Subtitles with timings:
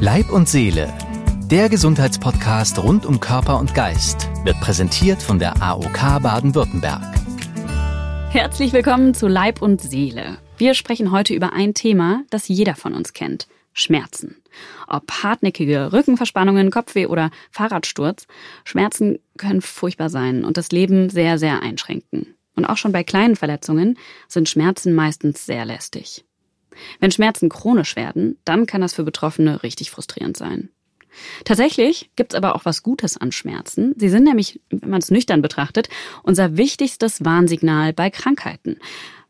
[0.00, 0.96] Leib und Seele,
[1.50, 7.02] der Gesundheitspodcast rund um Körper und Geist, wird präsentiert von der AOK Baden-Württemberg.
[8.30, 10.38] Herzlich willkommen zu Leib und Seele.
[10.56, 13.48] Wir sprechen heute über ein Thema, das jeder von uns kennt.
[13.72, 14.36] Schmerzen.
[14.86, 18.28] Ob hartnäckige Rückenverspannungen, Kopfweh oder Fahrradsturz,
[18.62, 22.36] Schmerzen können furchtbar sein und das Leben sehr, sehr einschränken.
[22.54, 26.24] Und auch schon bei kleinen Verletzungen sind Schmerzen meistens sehr lästig.
[27.00, 30.70] Wenn Schmerzen chronisch werden, dann kann das für Betroffene richtig frustrierend sein.
[31.44, 33.94] Tatsächlich gibt's aber auch was Gutes an Schmerzen.
[33.96, 35.88] Sie sind nämlich, wenn man es nüchtern betrachtet,
[36.22, 38.78] unser wichtigstes Warnsignal bei Krankheiten.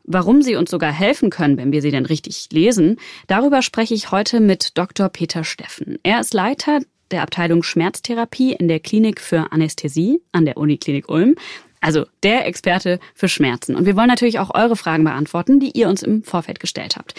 [0.03, 2.97] Warum sie uns sogar helfen können, wenn wir sie denn richtig lesen,
[3.27, 5.09] darüber spreche ich heute mit Dr.
[5.09, 5.99] Peter Steffen.
[6.03, 6.79] Er ist Leiter
[7.11, 11.35] der Abteilung Schmerztherapie in der Klinik für Anästhesie an der Uniklinik Ulm.
[11.81, 13.75] Also der Experte für Schmerzen.
[13.75, 17.13] Und wir wollen natürlich auch eure Fragen beantworten, die ihr uns im Vorfeld gestellt habt.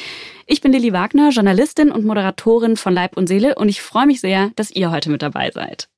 [0.47, 4.21] Ich bin Lilly Wagner, Journalistin und Moderatorin von Leib und Seele und ich freue mich
[4.21, 5.89] sehr, dass ihr heute mit dabei seid.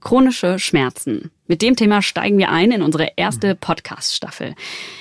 [0.00, 1.30] Chronische Schmerzen.
[1.46, 4.54] Mit dem Thema steigen wir ein in unsere erste Podcast-Staffel.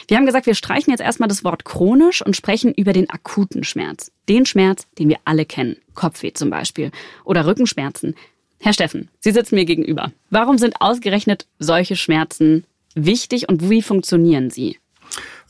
[0.07, 3.63] Wir haben gesagt, wir streichen jetzt erstmal das Wort chronisch und sprechen über den akuten
[3.63, 4.11] Schmerz.
[4.29, 5.77] Den Schmerz, den wir alle kennen.
[5.95, 6.91] Kopfweh zum Beispiel.
[7.23, 8.15] Oder Rückenschmerzen.
[8.59, 10.11] Herr Steffen, Sie sitzen mir gegenüber.
[10.29, 12.65] Warum sind ausgerechnet solche Schmerzen
[12.95, 14.77] wichtig und wie funktionieren sie?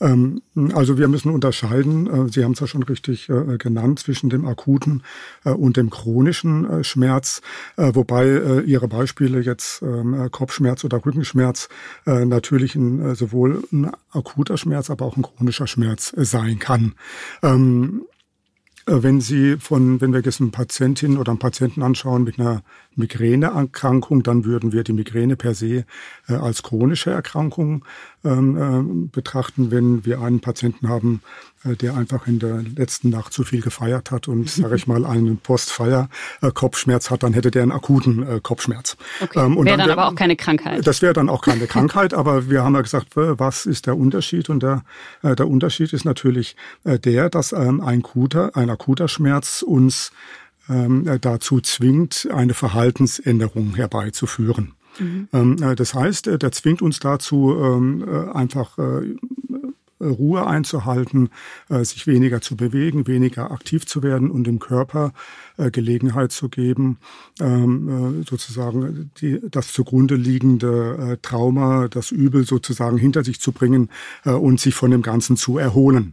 [0.00, 0.42] Ähm,
[0.74, 4.46] also wir müssen unterscheiden, äh, Sie haben es ja schon richtig äh, genannt, zwischen dem
[4.46, 5.02] akuten
[5.44, 7.40] äh, und dem chronischen Schmerz,
[7.76, 11.68] wobei Ihre Beispiele jetzt ähm, Kopfschmerz oder Rückenschmerz
[12.04, 16.94] natürlich sowohl ein akuter Schmerz, aber auch ein chronischer Schmerz sein kann.
[17.42, 18.02] Ähm,
[18.86, 22.62] wenn Sie von, wenn wir jetzt eine Patientin oder einen Patienten anschauen mit einer
[22.96, 25.84] Migräneerkrankung, dann würden wir die Migräne per se
[26.28, 27.84] äh, als chronische Erkrankung
[28.24, 29.70] ähm, äh, betrachten.
[29.70, 31.22] Wenn wir einen Patienten haben,
[31.64, 35.04] äh, der einfach in der letzten Nacht zu viel gefeiert hat und, sage ich mal,
[35.04, 38.96] einen Postfeier-Kopfschmerz hat, dann hätte der einen akuten äh, Kopfschmerz.
[39.20, 39.38] Okay.
[39.38, 40.86] Ähm, wäre dann, dann aber auch keine Krankheit.
[40.86, 44.50] Das wäre dann auch keine Krankheit, aber wir haben ja gesagt, was ist der Unterschied?
[44.50, 44.82] Und der,
[45.22, 50.12] äh, der Unterschied ist natürlich äh, der, dass ähm, ein, akuter, ein akuter Schmerz uns
[50.68, 54.72] ähm, äh, dazu zwingt, eine Verhaltensänderung herbeizuführen.
[54.98, 55.28] Mhm.
[55.32, 58.78] Ähm, äh, das heißt, äh, der zwingt uns dazu, ähm, einfach
[59.98, 61.30] Ruhe einzuhalten,
[61.70, 65.12] sich weniger zu bewegen, weniger aktiv zu werden und dem Körper
[65.56, 66.98] Gelegenheit zu geben,
[67.38, 73.88] sozusagen die, das zugrunde liegende Trauma, das Übel sozusagen hinter sich zu bringen
[74.24, 76.12] und sich von dem Ganzen zu erholen.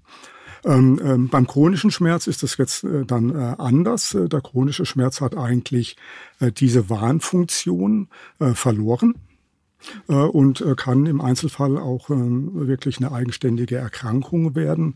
[0.65, 4.13] Ähm, ähm, beim chronischen Schmerz ist das jetzt äh, dann äh, anders.
[4.13, 5.97] Äh, der chronische Schmerz hat eigentlich
[6.39, 8.07] äh, diese Warnfunktion
[8.39, 9.15] äh, verloren
[10.07, 14.95] äh, und kann im Einzelfall auch ähm, wirklich eine eigenständige Erkrankung werden,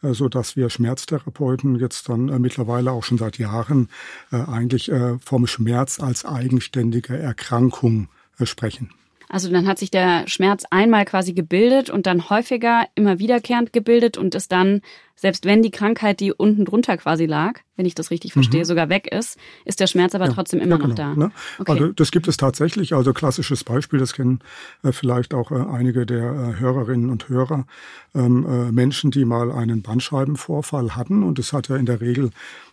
[0.00, 3.88] so dass wir Schmerztherapeuten jetzt dann mittlerweile auch schon seit Jahren
[4.30, 4.92] eigentlich
[5.24, 8.06] vom Schmerz als eigenständige Erkrankung
[8.44, 8.90] sprechen.
[9.28, 14.16] Also dann hat sich der Schmerz einmal quasi gebildet und dann häufiger immer wiederkehrend gebildet
[14.16, 14.80] und ist dann,
[15.18, 18.66] selbst wenn die Krankheit, die unten drunter quasi lag, wenn ich das richtig verstehe, mhm.
[18.66, 21.14] sogar weg ist, ist der Schmerz aber ja, trotzdem immer ja, genau, noch da.
[21.14, 21.30] Ne?
[21.58, 21.72] Okay.
[21.72, 22.92] Also das gibt es tatsächlich.
[22.94, 24.40] Also klassisches Beispiel, das kennen
[24.82, 27.66] äh, vielleicht auch äh, einige der äh, Hörerinnen und Hörer.
[28.14, 32.30] Ähm, äh, Menschen, die mal einen Bandscheibenvorfall hatten und es hat ja in der Regel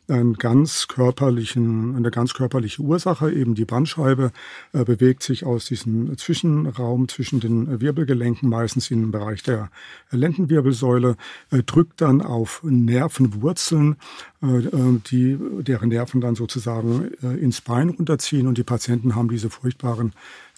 [0.07, 3.31] einen ganz körperlichen, eine ganz körperliche Ursache.
[3.31, 4.31] Eben die Bandscheibe
[4.73, 9.69] äh, bewegt sich aus diesem Zwischenraum zwischen den Wirbelgelenken, meistens im Bereich der
[10.11, 11.17] Lendenwirbelsäule,
[11.51, 13.95] äh, drückt dann auf Nervenwurzeln,
[14.43, 19.29] äh, äh die, deren Nerven dann sozusagen äh, ins Bein runterziehen und die Patienten haben
[19.29, 20.13] diese furchtbaren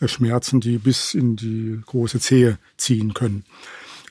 [0.05, 3.45] Schmerzen, die bis in die große Zehe ziehen können.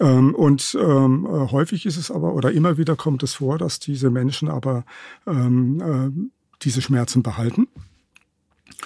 [0.00, 3.78] Ähm, und ähm, äh, häufig ist es aber, oder immer wieder kommt es vor, dass
[3.78, 4.84] diese Menschen aber
[5.26, 6.28] ähm, äh,
[6.62, 7.69] diese Schmerzen behalten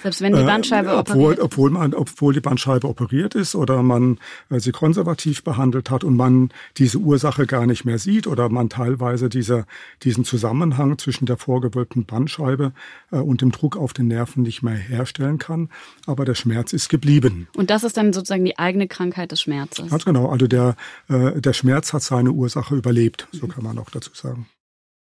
[0.01, 3.55] selbst wenn die äh, Bandscheibe äh, obwohl, operiert obwohl man, obwohl die Bandscheibe operiert ist
[3.55, 4.19] oder man
[4.49, 8.69] äh, sie konservativ behandelt hat und man diese Ursache gar nicht mehr sieht oder man
[8.69, 9.65] teilweise dieser,
[10.03, 12.73] diesen Zusammenhang zwischen der vorgewölbten Bandscheibe
[13.11, 15.69] äh, und dem Druck auf den Nerven nicht mehr herstellen kann.
[16.05, 17.47] Aber der Schmerz ist geblieben.
[17.55, 19.89] Und das ist dann sozusagen die eigene Krankheit des Schmerzes.
[19.89, 20.29] Ganz genau.
[20.29, 20.75] Also der,
[21.09, 23.27] äh, der Schmerz hat seine Ursache überlebt.
[23.31, 24.47] So kann man auch dazu sagen.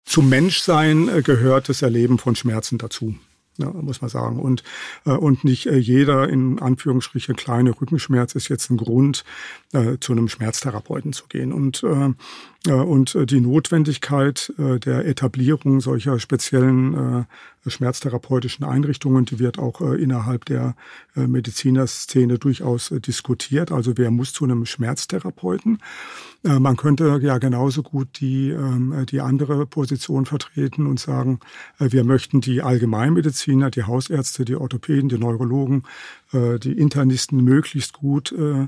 [0.06, 3.16] Zum Menschsein äh, gehört das Erleben von Schmerzen dazu.
[3.60, 4.40] Ja, muss man sagen.
[4.40, 4.64] Und,
[5.06, 9.24] äh, und nicht äh, jeder in Anführungsstrichen kleine Rückenschmerz ist jetzt ein Grund,
[9.74, 11.54] äh, zu einem Schmerztherapeuten zu gehen.
[11.54, 12.10] Und, äh
[12.68, 17.24] und äh, die Notwendigkeit äh, der Etablierung solcher speziellen
[17.66, 20.76] äh, schmerztherapeutischen Einrichtungen, die wird auch äh, innerhalb der
[21.16, 23.72] äh, Medizinerszene durchaus äh, diskutiert.
[23.72, 25.80] Also wer muss zu einem Schmerztherapeuten?
[26.44, 31.40] Äh, man könnte ja genauso gut die, äh, die andere Position vertreten und sagen,
[31.80, 35.84] äh, wir möchten die Allgemeinmediziner, die Hausärzte, die Orthopäden, die Neurologen,
[36.34, 38.68] äh, die Internisten möglichst gut äh,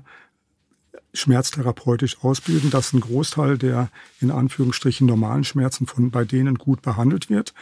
[1.14, 7.30] schmerztherapeutisch ausbilden, dass ein Großteil der in Anführungsstrichen normalen Schmerzen von bei denen gut behandelt
[7.30, 7.54] wird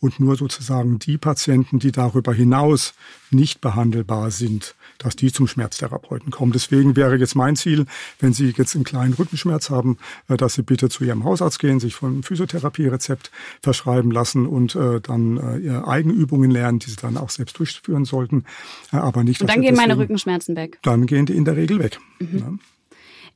[0.00, 2.94] und nur sozusagen die Patienten, die darüber hinaus
[3.30, 6.52] nicht behandelbar sind, dass die zum Schmerztherapeuten kommen.
[6.52, 7.86] Deswegen wäre jetzt mein Ziel,
[8.20, 9.98] wenn Sie jetzt einen kleinen Rückenschmerz haben,
[10.28, 13.30] äh, dass Sie bitte zu Ihrem Hausarzt gehen, sich von Physiotherapie-Rezept
[13.62, 18.44] verschreiben lassen und äh, dann äh, Eigenübungen lernen, die Sie dann auch selbst durchführen sollten,
[18.90, 19.40] aber nicht.
[19.40, 20.78] Und dann gehen meine Rückenschmerzen weg.
[20.82, 21.98] Dann gehen die in der Regel weg.
[22.18, 22.38] Mhm.
[22.38, 22.52] Ja.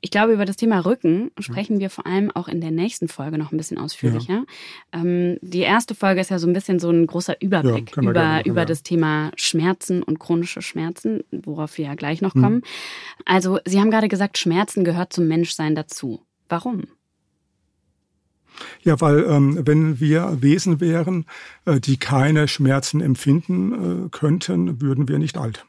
[0.04, 3.38] Ich glaube, über das Thema Rücken sprechen wir vor allem auch in der nächsten Folge
[3.38, 4.44] noch ein bisschen ausführlicher.
[4.93, 5.00] Ja.
[5.00, 8.12] Ähm, die erste Folge ist ja so ein bisschen so ein großer Überblick ja, über,
[8.12, 12.56] gerne, über das Thema Schmerzen und chronische Schmerzen, worauf wir ja gleich noch kommen.
[12.56, 12.62] Mhm.
[13.25, 16.26] Also, Sie haben gerade gesagt, Schmerzen gehört zum Menschsein dazu.
[16.49, 16.82] Warum?
[18.82, 21.26] Ja, weil ähm, wenn wir Wesen wären,
[21.64, 25.64] äh, die keine Schmerzen empfinden äh, könnten, würden wir nicht alt.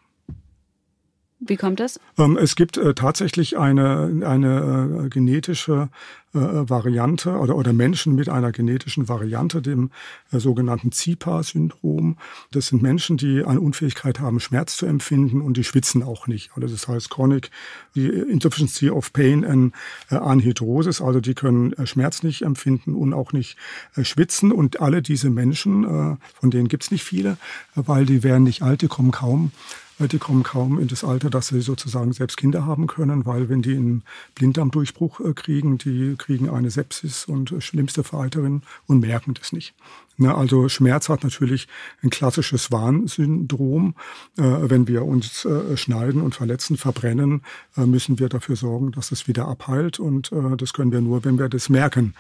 [1.45, 1.99] Wie kommt es?
[2.17, 5.89] Ähm, es gibt äh, tatsächlich eine, eine äh, genetische
[6.33, 9.91] äh, Variante oder, oder Menschen mit einer genetischen Variante, dem
[10.31, 12.17] sogenannten ZIPA-Syndrom.
[12.51, 16.51] Das sind Menschen, die eine Unfähigkeit haben, Schmerz zu empfinden und die schwitzen auch nicht.
[16.55, 17.51] Also das heißt Chronic
[17.93, 19.73] Insufficiency of Pain and
[20.09, 23.57] Anhydrosis, also die können Schmerz nicht empfinden und auch nicht
[24.01, 24.51] schwitzen.
[24.51, 27.37] Und alle diese Menschen, von denen gibt's nicht viele,
[27.75, 29.51] weil die werden nicht alt, die kommen kaum
[29.99, 33.61] die kommen kaum in das Alter, dass sie sozusagen selbst Kinder haben können, weil wenn
[33.61, 34.03] die einen
[34.35, 39.73] Blinddarmdurchbruch äh, kriegen, die kriegen eine Sepsis und äh, schlimmste Veralterin und merken das nicht.
[40.19, 41.67] also Schmerz hat natürlich
[42.01, 43.95] ein klassisches Warnsyndrom.
[44.37, 47.41] Äh, wenn wir uns schneiden und verletzen, verbrennen,
[47.75, 49.99] müssen wir dafür sorgen, dass es wieder abheilt.
[49.99, 52.13] Und das können wir nur, wenn wir das merken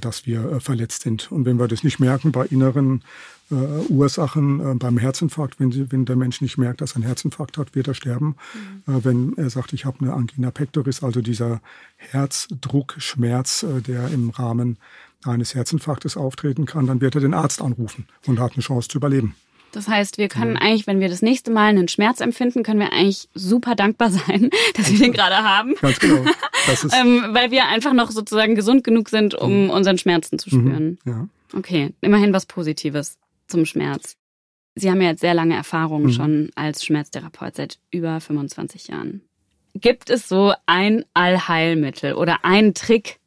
[0.00, 1.32] dass wir verletzt sind.
[1.32, 3.02] Und wenn wir das nicht merken bei inneren
[3.50, 3.54] äh,
[3.88, 5.60] Ursachen äh, beim Herzinfarkt.
[5.60, 8.36] Wenn, sie, wenn der Mensch nicht merkt, dass er einen Herzinfarkt hat, wird er sterben.
[8.86, 8.94] Mhm.
[8.94, 11.60] Äh, wenn er sagt, ich habe eine Angina pectoris, also dieser
[11.96, 14.78] Herzdruckschmerz, äh, der im Rahmen
[15.24, 18.98] eines Herzinfarktes auftreten kann, dann wird er den Arzt anrufen und hat eine Chance zu
[18.98, 19.34] überleben.
[19.72, 20.62] Das heißt, wir können ja.
[20.62, 24.50] eigentlich, wenn wir das nächste Mal einen Schmerz empfinden, können wir eigentlich super dankbar sein,
[24.74, 25.74] dass wir den gerade haben.
[25.80, 26.24] Ganz genau.
[27.00, 29.70] ähm, weil wir einfach noch sozusagen gesund genug sind, um mhm.
[29.70, 30.98] unseren Schmerzen zu spüren.
[31.04, 31.12] Mhm.
[31.12, 31.28] Ja.
[31.54, 34.16] Okay, immerhin was Positives zum Schmerz.
[34.74, 36.12] Sie haben ja jetzt sehr lange Erfahrung mhm.
[36.12, 39.22] schon als Schmerztherapeut seit über 25 Jahren.
[39.74, 43.18] Gibt es so ein Allheilmittel oder einen Trick,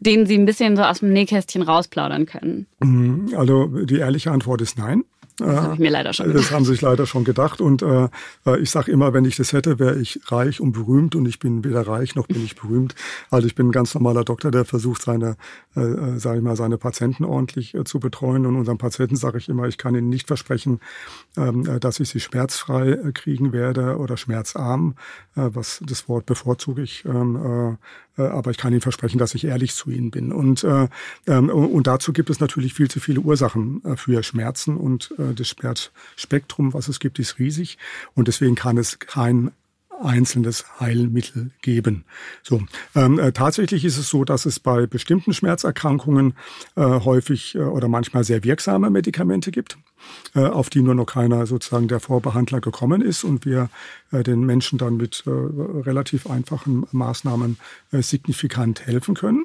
[0.00, 2.66] den Sie ein bisschen so aus dem Nähkästchen rausplaudern können?
[2.80, 3.34] Mhm.
[3.36, 5.04] Also die ehrliche Antwort ist nein.
[5.36, 6.44] Das habe ich mir leider schon gedacht.
[6.44, 7.60] Das haben sich leider schon gedacht.
[7.60, 8.08] Und äh,
[8.46, 11.14] äh ich sage immer, wenn ich das hätte, wäre ich reich und berühmt.
[11.14, 12.94] Und ich bin weder reich noch bin ich berühmt.
[13.30, 15.36] Also ich bin ein ganz normaler Doktor, der versucht, seine,
[15.76, 18.46] äh, äh sage ich mal, seine Patienten ordentlich äh, zu betreuen.
[18.46, 20.80] Und unseren Patienten sage ich immer, ich kann ihnen nicht versprechen,
[21.36, 24.94] ähm, äh, dass ich sie schmerzfrei kriegen werde oder schmerzarm.
[25.34, 27.04] Äh, was das Wort bevorzuge ich.
[27.04, 30.32] Ähm, äh, aber ich kann Ihnen versprechen, dass ich ehrlich zu Ihnen bin.
[30.32, 30.88] Und, äh,
[31.26, 35.34] ähm, und dazu gibt es natürlich viel zu viele Ursachen äh, für Schmerzen und äh,
[35.34, 37.78] das Schmerzspektrum, was es gibt, ist riesig
[38.14, 39.52] und deswegen kann es kein
[40.04, 42.04] einzelnes Heilmittel geben.
[42.42, 42.62] So,
[42.94, 46.34] ähm, äh, tatsächlich ist es so, dass es bei bestimmten Schmerzerkrankungen
[46.76, 49.78] äh, häufig äh, oder manchmal sehr wirksame Medikamente gibt.
[50.34, 53.68] Äh, auf die nur noch keiner sozusagen der Vorbehandler gekommen ist und wir
[54.12, 57.58] äh, den Menschen dann mit äh, relativ einfachen Maßnahmen
[57.92, 59.44] signifikant helfen können.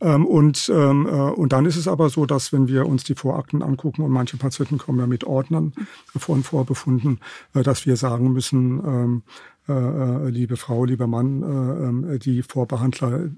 [0.00, 3.62] Ähm, und, ähm, und dann ist es aber so, dass wenn wir uns die Vorakten
[3.62, 5.72] angucken und manche Patienten kommen ja mit Ordnern
[6.14, 7.20] von Vorbefunden,
[7.54, 9.22] dass wir sagen müssen, ähm,
[9.68, 13.30] liebe Frau, lieber Mann, die Vorbehandler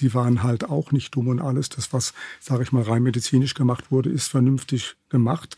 [0.00, 1.68] die waren halt auch nicht dumm und alles.
[1.68, 5.56] Das, was, sage ich mal, rein medizinisch gemacht wurde, ist vernünftig gemacht.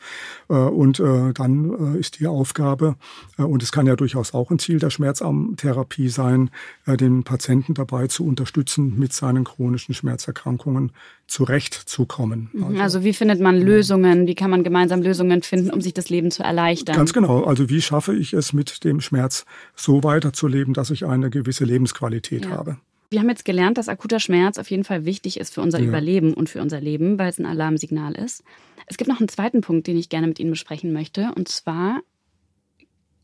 [0.49, 2.97] Äh, und äh, dann äh, ist die Aufgabe,
[3.37, 6.51] und es kann ja durchaus auch ein Ziel der Schmerzarmtherapie sein,
[6.87, 10.93] den Patienten dabei zu unterstützen, mit seinen chronischen Schmerzerkrankungen
[11.27, 12.51] zurechtzukommen.
[12.53, 12.65] Mhm.
[12.65, 14.27] Also, also wie findet man Lösungen?
[14.27, 16.97] Wie kann man gemeinsam Lösungen finden, um sich das Leben zu erleichtern?
[16.97, 17.45] Ganz genau.
[17.45, 19.45] Also wie schaffe ich es, mit dem Schmerz
[19.75, 22.51] so weiterzuleben, dass ich eine gewisse Lebensqualität ja.
[22.51, 22.77] habe?
[23.13, 25.87] Wir haben jetzt gelernt, dass akuter Schmerz auf jeden Fall wichtig ist für unser ja.
[25.87, 28.43] Überleben und für unser Leben, weil es ein Alarmsignal ist.
[28.87, 31.33] Es gibt noch einen zweiten Punkt, den ich gerne mit Ihnen besprechen möchte.
[31.37, 32.01] Und zwar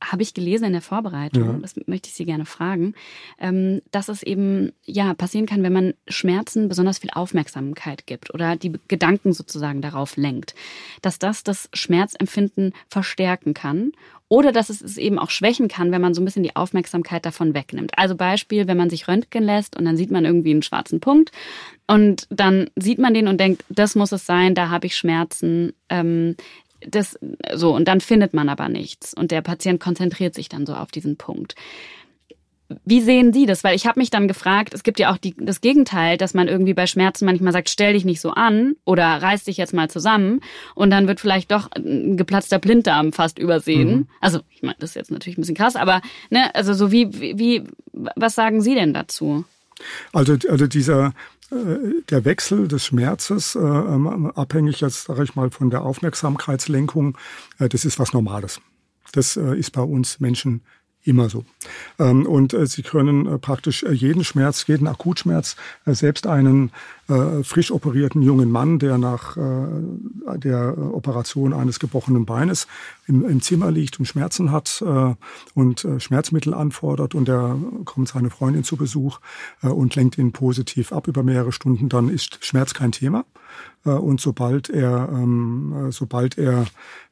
[0.01, 1.59] habe ich gelesen in der Vorbereitung, ja.
[1.61, 2.95] das möchte ich Sie gerne fragen,
[3.39, 8.57] ähm, dass es eben ja passieren kann, wenn man Schmerzen besonders viel Aufmerksamkeit gibt oder
[8.57, 10.55] die Gedanken sozusagen darauf lenkt,
[11.03, 13.93] dass das das Schmerzempfinden verstärken kann
[14.29, 17.25] oder dass es es eben auch schwächen kann, wenn man so ein bisschen die Aufmerksamkeit
[17.25, 17.93] davon wegnimmt.
[17.97, 21.33] Also Beispiel, wenn man sich röntgen lässt und dann sieht man irgendwie einen schwarzen Punkt
[21.87, 25.73] und dann sieht man den und denkt, das muss es sein, da habe ich Schmerzen.
[25.89, 26.37] Ähm,
[26.87, 27.19] das
[27.55, 30.93] so und dann findet man aber nichts und der Patient konzentriert sich dann so auf
[30.93, 31.57] diesen Punkt.
[32.85, 33.65] Wie sehen Sie das?
[33.65, 36.49] Weil ich habe mich dann gefragt, es gibt ja auch die, das Gegenteil, dass man
[36.49, 39.89] irgendwie bei Schmerzen manchmal sagt, stell dich nicht so an oder reiß dich jetzt mal
[39.89, 40.41] zusammen
[40.75, 43.91] und dann wird vielleicht doch ein geplatzter Blinddarm fast übersehen.
[43.91, 44.09] Mhm.
[44.21, 47.11] Also ich meine, das ist jetzt natürlich ein bisschen krass, aber ne, also so wie,
[47.39, 49.45] wie, was sagen Sie denn dazu?
[50.13, 51.15] Also, also dieser
[51.51, 57.17] äh, der Wechsel des Schmerzes, äh, ähm, abhängig jetzt, sage ich mal, von der Aufmerksamkeitslenkung,
[57.59, 58.61] äh, das ist was Normales.
[59.13, 60.61] Das ist bei uns Menschen
[61.09, 61.45] immer so.
[61.99, 66.71] Ähm, und Sie können praktisch jeden Schmerz, jeden Akutschmerz, selbst einen
[67.43, 72.67] frisch operierten jungen Mann, der nach der Operation eines gebrochenen Beines
[73.07, 74.85] im, Zimmer liegt und Schmerzen hat
[75.55, 79.21] und Schmerzmittel anfordert und da kommt seine Freundin zu Besuch
[79.63, 83.25] und lenkt ihn positiv ab über mehrere Stunden, dann ist Schmerz kein Thema.
[83.85, 86.67] Und sobald er, ähm, sobald er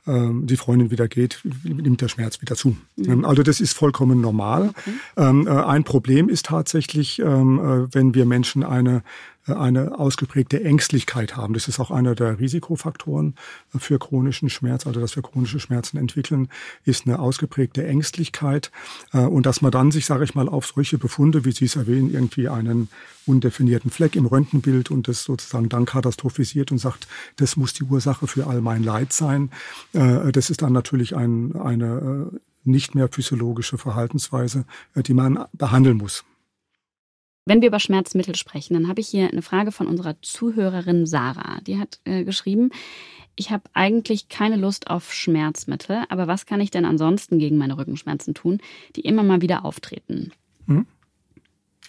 [0.06, 2.76] ähm, die Freundin wieder geht, nimmt der Schmerz wieder zu.
[2.96, 3.24] Mhm.
[3.24, 4.70] Also das ist vollkommen normal.
[4.70, 4.90] Okay.
[5.16, 9.02] Ähm, äh, ein Problem ist tatsächlich, ähm, äh, wenn wir Menschen eine
[9.46, 11.54] eine ausgeprägte Ängstlichkeit haben.
[11.54, 13.34] Das ist auch einer der Risikofaktoren
[13.76, 16.48] für chronischen Schmerz, also dass wir chronische Schmerzen entwickeln,
[16.84, 18.70] ist eine ausgeprägte Ängstlichkeit.
[19.12, 22.12] Und dass man dann sich, sage ich mal, auf solche Befunde, wie Sie es erwähnen,
[22.12, 22.88] irgendwie einen
[23.26, 28.26] undefinierten Fleck im Röntgenbild und das sozusagen dann katastrophisiert und sagt, das muss die Ursache
[28.26, 29.50] für all mein Leid sein.
[29.92, 35.44] Äh, das ist dann natürlich ein, eine äh, nicht mehr physiologische Verhaltensweise, äh, die man
[35.52, 36.24] behandeln muss.
[37.48, 41.60] Wenn wir über Schmerzmittel sprechen, dann habe ich hier eine Frage von unserer Zuhörerin Sarah.
[41.60, 42.70] Die hat äh, geschrieben,
[43.36, 47.78] ich habe eigentlich keine Lust auf Schmerzmittel, aber was kann ich denn ansonsten gegen meine
[47.78, 48.60] Rückenschmerzen tun,
[48.96, 50.32] die immer mal wieder auftreten?
[50.66, 50.86] Hm?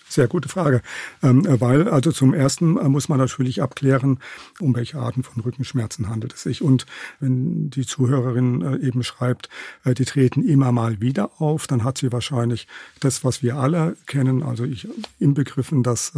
[0.09, 0.81] Sehr gute Frage,
[1.21, 4.19] ähm, weil also zum ersten äh, muss man natürlich abklären,
[4.59, 6.61] um welche Arten von Rückenschmerzen handelt es sich.
[6.61, 6.85] Und
[7.19, 9.49] wenn die Zuhörerin äh, eben schreibt,
[9.83, 12.67] äh, die treten immer mal wieder auf, dann hat sie wahrscheinlich
[13.01, 14.87] das, was wir alle kennen, also ich
[15.19, 16.13] inbegriffen, dass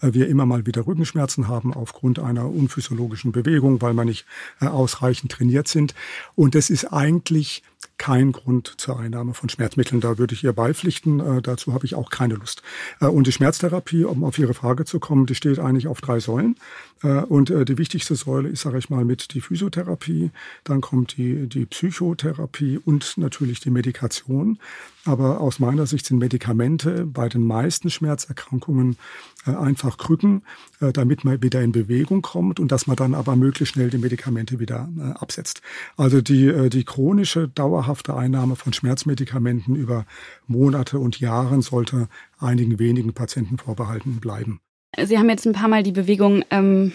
[0.00, 4.26] wir immer mal wieder Rückenschmerzen haben aufgrund einer unphysiologischen Bewegung, weil wir nicht
[4.60, 5.94] ausreichend trainiert sind.
[6.34, 7.62] Und das ist eigentlich
[7.98, 10.00] kein Grund zur Einnahme von Schmerzmitteln.
[10.00, 11.20] Da würde ich ihr beipflichten.
[11.20, 12.62] Äh, dazu habe ich auch keine Lust.
[13.00, 16.20] Äh, und die Schmerztherapie, um auf Ihre Frage zu kommen, die steht eigentlich auf drei
[16.20, 16.56] Säulen.
[17.02, 20.30] Äh, und äh, die wichtigste Säule ist, sage ich mal, mit die Physiotherapie.
[20.64, 24.58] Dann kommt die, die Psychotherapie und natürlich die Medikation.
[25.04, 28.96] Aber aus meiner Sicht sind Medikamente bei den meisten Schmerzerkrankungen
[29.44, 30.42] einfach Krücken,
[30.80, 34.60] damit man wieder in Bewegung kommt und dass man dann aber möglichst schnell die Medikamente
[34.60, 35.60] wieder absetzt.
[35.96, 40.06] Also die, die chronische, dauerhafte Einnahme von Schmerzmedikamenten über
[40.46, 42.08] Monate und Jahren sollte
[42.38, 44.60] einigen wenigen Patienten vorbehalten bleiben.
[45.02, 46.92] Sie haben jetzt ein paar Mal die Bewegung ähm,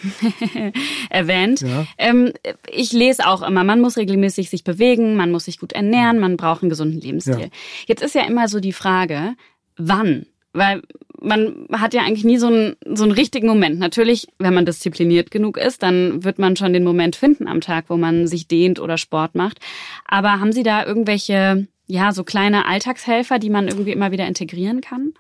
[1.09, 1.61] erwähnt.
[1.61, 1.85] Ja.
[1.97, 2.31] Ähm,
[2.71, 6.37] ich lese auch immer, man muss regelmäßig sich bewegen, man muss sich gut ernähren, man
[6.37, 7.39] braucht einen gesunden Lebensstil.
[7.39, 7.47] Ja.
[7.87, 9.35] Jetzt ist ja immer so die Frage,
[9.77, 10.25] wann?
[10.53, 10.81] Weil
[11.21, 13.79] man hat ja eigentlich nie so einen, so einen richtigen Moment.
[13.79, 17.85] Natürlich, wenn man diszipliniert genug ist, dann wird man schon den Moment finden am Tag,
[17.89, 19.59] wo man sich dehnt oder Sport macht.
[20.05, 24.81] Aber haben Sie da irgendwelche, ja, so kleine Alltagshelfer, die man irgendwie immer wieder integrieren
[24.81, 25.13] kann?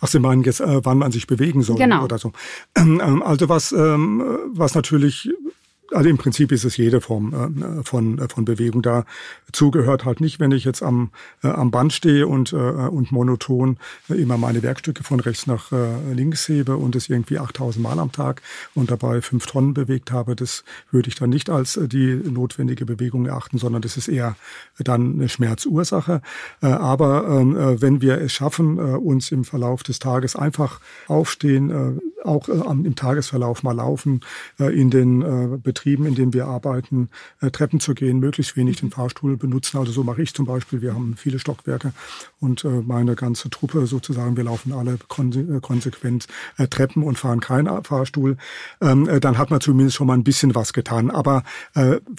[0.00, 2.04] Ach, Sie meinen jetzt, äh, wann man sich bewegen soll genau.
[2.04, 2.32] oder so.
[2.76, 5.30] Ähm, ähm, also was, ähm, was natürlich
[5.92, 8.82] also im Prinzip ist es jede Form äh, von, äh, von Bewegung.
[8.82, 9.04] Da
[9.52, 11.10] zugehört halt nicht, wenn ich jetzt am,
[11.42, 16.12] äh, am Band stehe und, äh, und monoton immer meine Werkstücke von rechts nach äh,
[16.12, 18.42] links hebe und es irgendwie 8000 Mal am Tag
[18.74, 20.36] und dabei fünf Tonnen bewegt habe.
[20.36, 24.36] Das würde ich dann nicht als äh, die notwendige Bewegung erachten, sondern das ist eher
[24.78, 26.22] dann eine Schmerzursache.
[26.62, 30.80] Äh, aber ähm, äh, wenn wir es schaffen, äh, uns im Verlauf des Tages einfach
[31.08, 34.20] aufstehen, äh, auch äh, im Tagesverlauf mal laufen,
[34.58, 37.08] äh, in den äh, Betrieb Betrieben, in denen wir arbeiten,
[37.40, 39.78] äh, Treppen zu gehen, möglichst wenig den Fahrstuhl benutzen.
[39.78, 40.80] Also so mache ich zum Beispiel.
[40.80, 41.92] Wir haben viele Stockwerke
[42.38, 46.28] und äh, meine ganze Truppe sozusagen, wir laufen alle konse konsequent
[46.70, 48.36] Treppen und fahren keinen Fahrstuhl.
[48.80, 51.10] Ähm, dann hat man zumindest schon mal ein bisschen was getan.
[51.10, 51.42] Aber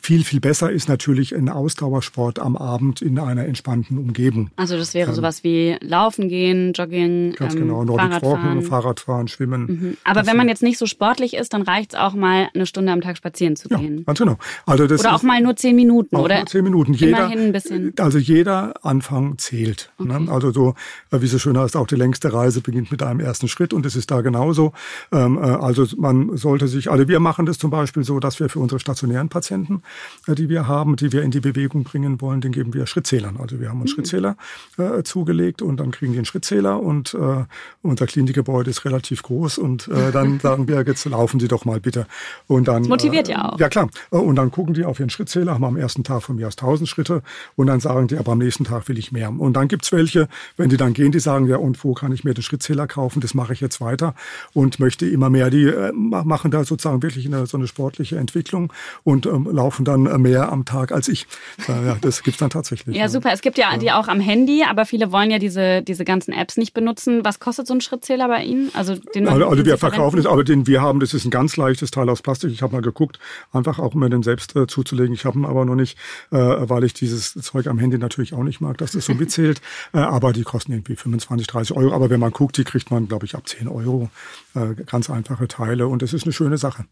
[0.02, 4.50] viel, viel besser ist natürlich ein Ausdauersport am Abend in einer entspannten Umgebung.
[4.56, 8.44] Also das wäre ähm, sowas wie Laufen gehen, Jogging, ganz ähm, genau, Nordic Fahrradfahren.
[8.44, 9.66] Walken, Fahrradfahren, Schwimmen.
[9.66, 9.98] Mhm.
[10.04, 12.92] Aber wenn man jetzt nicht so sportlich ist, dann reicht es auch mal eine Stunde
[12.92, 14.00] am Tag spazieren zu gehen.
[14.00, 14.38] Ja, ganz genau.
[14.66, 16.16] Also das oder auch mal nur zehn Minuten.
[16.16, 16.94] Auch oder nur zehn Minuten.
[16.94, 17.94] Jeder, immerhin ein bisschen.
[18.00, 19.92] Also jeder Anfang zählt.
[20.00, 20.14] Ne?
[20.14, 20.24] Okay.
[20.26, 20.32] Ne?
[20.32, 20.76] Also so,
[21.12, 23.96] wie so schön heißt, auch die längste Reise beginnt mit einem ersten Schritt und es
[23.96, 24.74] ist da genauso.
[25.12, 28.50] Ähm, äh, also man sollte sich, also wir machen das zum Beispiel so, dass wir
[28.50, 29.84] für unsere stationären Patienten,
[30.28, 33.38] äh, die wir haben, die wir in die Bewegung bringen wollen, den geben wir Schrittzählern.
[33.40, 33.96] Also wir haben uns mhm.
[33.96, 34.38] Schrittzähler
[34.78, 37.46] äh, zugelegt und dann kriegen die einen Schrittzähler und äh,
[37.82, 41.80] unser Klinikgebäude ist relativ groß und äh, dann sagen wir, jetzt laufen Sie doch mal
[41.80, 42.08] bitte.
[42.48, 43.60] Und dann, das motiviert äh, ja auch.
[43.60, 43.90] Ja klar.
[44.10, 46.88] Und dann gucken die auf ihren Schrittzähler, haben am ersten Tag von mir aus 1000
[46.88, 47.22] Schritte
[47.56, 49.30] und dann sagen die, aber am nächsten Tag will ich mehr.
[49.30, 52.24] Und dann gibt's welche, wenn die dann gehen, die sagen, ja und wo kann ich
[52.24, 54.16] mir den Schrittzähler kaufen, das mache ich jetzt weiter
[54.54, 55.50] und möchte immer mehr.
[55.50, 58.72] Die äh, machen da sozusagen wirklich eine, so eine sportliche Entwicklung
[59.04, 61.28] und ähm, laufen dann mehr am Tag als ich.
[61.68, 62.94] Äh, ja, das gibt's dann tatsächlich.
[63.04, 63.32] Ja, super.
[63.34, 66.32] Es gibt ja, ja die auch am Handy, aber viele wollen ja diese, diese ganzen
[66.32, 67.26] Apps nicht benutzen.
[67.26, 68.70] Was kostet so ein Schrittzähler bei Ihnen?
[68.74, 71.58] Also, den also, also wir verkaufen es, aber den wir haben, das ist ein ganz
[71.58, 72.52] leichtes Teil aus Plastik.
[72.52, 73.20] Ich habe mal geguckt,
[73.52, 75.14] einfach auch mir den selbst äh, zuzulegen.
[75.14, 75.98] Ich habe ihn aber noch nicht,
[76.32, 79.62] äh, weil ich dieses Zeug am Handy natürlich auch nicht mag, dass das so mitzählt.
[79.94, 81.94] äh, aber die kosten irgendwie 25, 30 Euro.
[81.94, 84.10] Aber wenn man guckt, die kriegt man, glaube ich, ab 10 Euro.
[84.56, 86.86] Äh, ganz einfache Teile und das ist eine schöne Sache.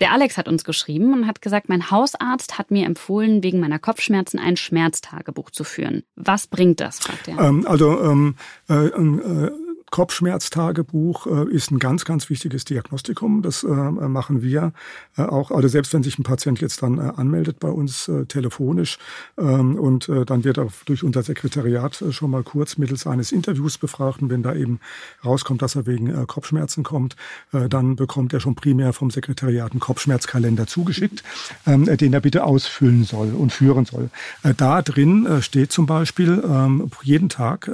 [0.00, 3.78] Der Alex hat uns geschrieben und hat gesagt, mein Hausarzt hat mir empfohlen, wegen meiner
[3.78, 6.04] Kopfschmerzen ein Schmerztagebuch zu führen.
[6.14, 7.38] Was bringt das, fragt er.
[7.38, 8.36] Ähm, also ähm,
[8.68, 9.50] äh, äh,
[9.90, 13.42] Kopfschmerztagebuch äh, ist ein ganz, ganz wichtiges Diagnostikum.
[13.42, 14.72] Das äh, machen wir
[15.16, 15.50] äh, auch.
[15.50, 18.98] Also selbst wenn sich ein Patient jetzt dann äh, anmeldet bei uns äh, telefonisch
[19.38, 23.78] ähm, und äh, dann wird er durch unser Sekretariat schon mal kurz mittels eines Interviews
[23.78, 24.20] befragt.
[24.22, 24.80] Und wenn da eben
[25.24, 27.16] rauskommt, dass er wegen Kopfschmerzen kommt,
[27.52, 31.22] dann bekommt er schon primär vom Sekretariat einen Kopfschmerzkalender zugeschickt,
[31.66, 34.10] ähm, den er bitte ausfüllen soll und führen soll.
[34.56, 37.70] Da drin steht zum Beispiel ähm, jeden Tag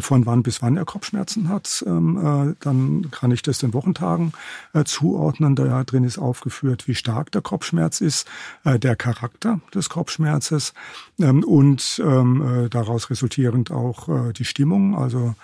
[0.00, 3.72] von wann bis wann er Kopfschmerzen Kopfschmerzen hat, ähm, äh, dann kann ich das den
[3.72, 4.32] Wochentagen
[4.72, 5.54] äh, zuordnen.
[5.54, 8.26] Da drin ist aufgeführt, wie stark der Kopfschmerz ist,
[8.64, 10.74] äh, der Charakter des Kopfschmerzes
[11.20, 14.96] ähm, und ähm, daraus resultierend auch die Stimmung.
[14.96, 15.34] Also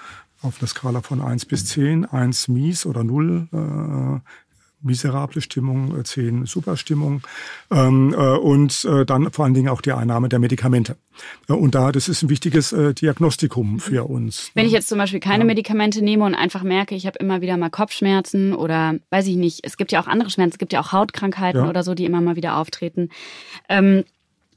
[0.43, 4.23] auf einer Skala von 1 bis 10, 1 mies oder 0
[4.83, 7.23] miserable Stimmung, 10 Superstimmung
[7.71, 10.97] ähm, äh, und äh, dann vor allen Dingen auch die Einnahme der Medikamente.
[11.49, 14.51] Äh, und da, das ist ein wichtiges äh, Diagnostikum für uns.
[14.55, 15.47] Wenn ich jetzt zum Beispiel keine ja.
[15.47, 19.61] Medikamente nehme und einfach merke, ich habe immer wieder mal Kopfschmerzen oder weiß ich nicht,
[19.65, 21.69] es gibt ja auch andere Schmerzen, es gibt ja auch Hautkrankheiten ja.
[21.69, 23.11] oder so, die immer mal wieder auftreten.
[23.69, 24.05] Ähm,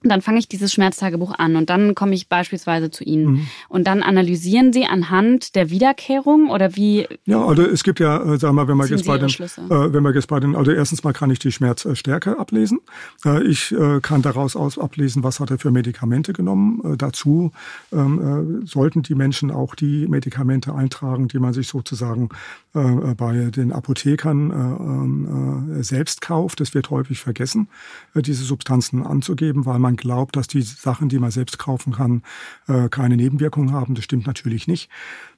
[0.09, 3.25] dann fange ich dieses Schmerztagebuch an und dann komme ich beispielsweise zu Ihnen.
[3.25, 3.47] Mhm.
[3.69, 7.07] Und dann analysieren Sie anhand der Wiederkehrung oder wie?
[7.25, 10.03] Ja, also es gibt ja, äh, sagen wir, wenn man jetzt bei den, äh, wenn
[10.03, 12.79] man jetzt bei den, also erstens mal kann ich die Schmerzstärke ablesen.
[13.25, 16.81] Äh, ich äh, kann daraus aus ablesen, was hat er für Medikamente genommen.
[16.83, 17.51] Äh, dazu
[17.91, 22.29] ähm, äh, sollten die Menschen auch die Medikamente eintragen, die man sich sozusagen
[22.73, 26.59] bei den Apothekern äh, ähm, äh, selbst kauft.
[26.59, 27.67] Das wird häufig vergessen,
[28.15, 32.23] diese Substanzen anzugeben, weil man man glaubt, dass die Sachen, die man selbst kaufen kann,
[32.67, 33.95] äh, keine Nebenwirkungen haben.
[33.95, 34.89] Das stimmt natürlich nicht.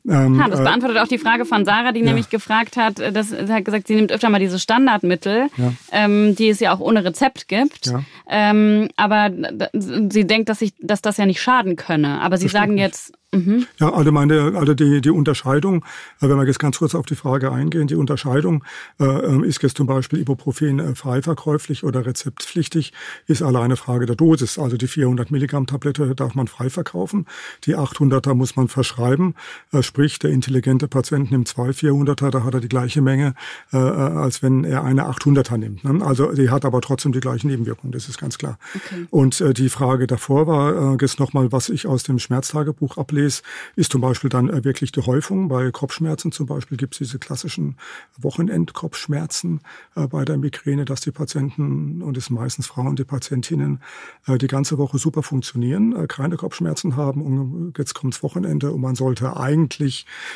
[0.07, 2.05] Ähm, ha, das äh, beantwortet auch die Frage von Sarah, die ja.
[2.05, 5.73] nämlich gefragt hat, äh, dass sie hat gesagt, sie nimmt öfter mal diese Standardmittel, ja.
[5.91, 7.87] ähm, die es ja auch ohne Rezept gibt.
[7.87, 8.03] Ja.
[8.27, 9.31] Ähm, aber
[9.73, 12.21] sie denkt, dass, ich, dass das ja nicht schaden könne.
[12.21, 13.67] Aber Sie sagen jetzt, Mhm.
[13.79, 15.83] Ja, also meine, also die, die Unterscheidung,
[16.21, 18.63] äh, wenn wir jetzt ganz kurz auf die Frage eingehen, die Unterscheidung,
[18.99, 22.93] äh, ähm, ist jetzt zum Beispiel Ibuprofen frei verkäuflich oder rezeptpflichtig,
[23.27, 24.57] ist alleine Frage der Dosis.
[24.57, 27.25] Also die 400 Milligramm Tablette darf man frei verkaufen,
[27.65, 29.35] die 800er muss man verschreiben,
[29.73, 33.33] äh, sprich der intelligente Patient nimmt zwei 400er, da hat er die gleiche Menge,
[33.71, 35.85] äh, äh als wenn er eine 800er nimmt.
[35.85, 36.05] Ne?
[36.05, 38.59] Also die hat aber trotzdem die gleichen Nebenwirkungen, das ist ganz klar.
[38.75, 39.07] Okay.
[39.09, 43.41] Und äh, die Frage davor war äh, jetzt nochmal, was ich aus dem Schmerztagebuch ablese,
[43.77, 45.47] ist, zum Beispiel dann äh, wirklich die Häufung.
[45.47, 47.77] Bei Kopfschmerzen zum Beispiel gibt es diese klassischen
[48.19, 49.61] Wochenendkopfschmerzen
[49.95, 53.79] äh, bei der Migräne, dass die Patienten, und es sind meistens Frauen, die Patientinnen,
[54.27, 58.95] äh, die ganze Woche super funktionieren, keine Kopfschmerzen haben und jetzt kommt's Wochenende und man
[58.95, 59.84] sollte eigentlich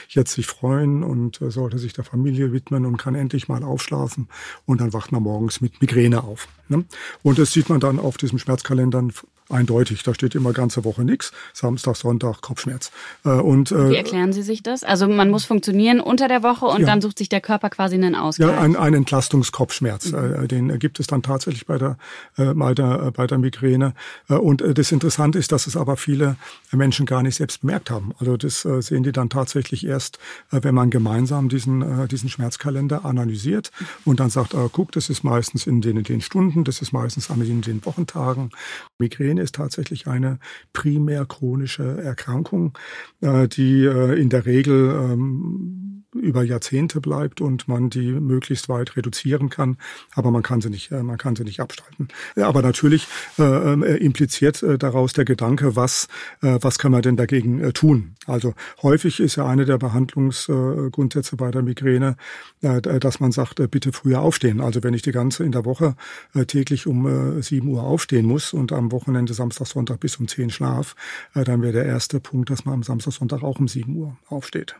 [0.09, 4.27] jetzt sich freuen und sollte sich der Familie widmen und kann endlich mal aufschlafen
[4.65, 6.47] und dann wacht man morgens mit Migräne auf.
[6.67, 6.85] Ne?
[7.23, 9.07] Und das sieht man dann auf diesem Schmerzkalender
[9.49, 10.03] eindeutig.
[10.03, 11.31] Da steht immer ganze Woche nichts.
[11.53, 12.91] Samstag, Sonntag, Kopfschmerz.
[13.25, 14.83] Äh, und, äh, Wie erklären Sie sich das?
[14.83, 16.85] Also man muss funktionieren unter der Woche und ja.
[16.85, 18.49] dann sucht sich der Körper quasi einen Ausgleich.
[18.49, 20.11] Ja, ein, ein Entlastungskopfschmerz.
[20.11, 20.47] Mhm.
[20.47, 21.97] Den gibt es dann tatsächlich bei der,
[22.35, 23.93] bei der, bei der Migräne.
[24.27, 26.35] Und das Interessante ist, dass es aber viele
[26.71, 28.13] Menschen gar nicht selbst bemerkt haben.
[28.19, 30.19] Also das sehen die dann tatsächlich erst,
[30.51, 33.71] wenn man gemeinsam diesen, diesen Schmerzkalender analysiert
[34.05, 37.29] und dann sagt, guck, das ist meistens in den, in den Stunden, das ist meistens
[37.29, 38.51] an den, den Wochentagen.
[38.99, 40.39] Migräne ist tatsächlich eine
[40.73, 42.77] primär chronische Erkrankung,
[43.21, 48.95] äh, die äh, in der Regel ähm, über Jahrzehnte bleibt und man die möglichst weit
[48.95, 49.77] reduzieren kann,
[50.15, 52.07] aber man kann sie nicht, äh, man kann sie nicht abschalten.
[52.35, 56.07] Aber natürlich äh, impliziert äh, daraus der Gedanke, was,
[56.41, 58.15] äh, was kann man denn dagegen äh, tun?
[58.25, 62.15] Also häufig ist ja eine der Behandlungsgrundsätze bei der Migräne,
[62.61, 64.61] äh, dass man sagt, äh, bitte früher aufstehen.
[64.61, 65.95] Also wenn ich die ganze in der Woche
[66.33, 70.49] äh, täglich um sieben Uhr aufstehen muss und am Wochenende Samstag, Sonntag bis um zehn
[70.49, 70.95] Schlaf,
[71.33, 74.75] dann wäre der erste Punkt, dass man am Samstag, Sonntag auch um sieben Uhr aufsteht.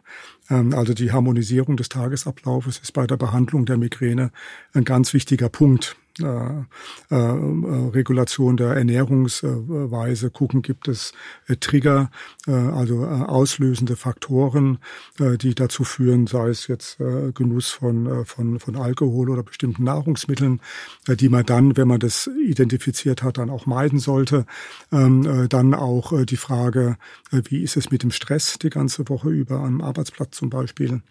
[0.49, 4.31] Ähm, also die Harmonisierung des Tagesablaufes ist bei der Behandlung der Migräne
[4.73, 5.95] ein ganz wichtiger Punkt.
[6.21, 6.65] Äh,
[7.09, 11.13] äh, Regulation der Ernährungsweise gucken, gibt es
[11.47, 12.11] äh, Trigger,
[12.47, 14.79] äh, also äh, auslösende Faktoren,
[15.19, 20.59] äh, die dazu führen, sei es jetzt Genuss von, von, von Alkohol oder bestimmten Nahrungsmitteln,
[21.07, 24.45] die man dann, wenn man das identifiziert hat, dann auch meiden sollte.
[24.91, 26.97] Ähm, dann auch die Frage,
[27.31, 31.01] wie ist es mit dem Stress die ganze Woche über am Arbeitsplatz zum Beispiel.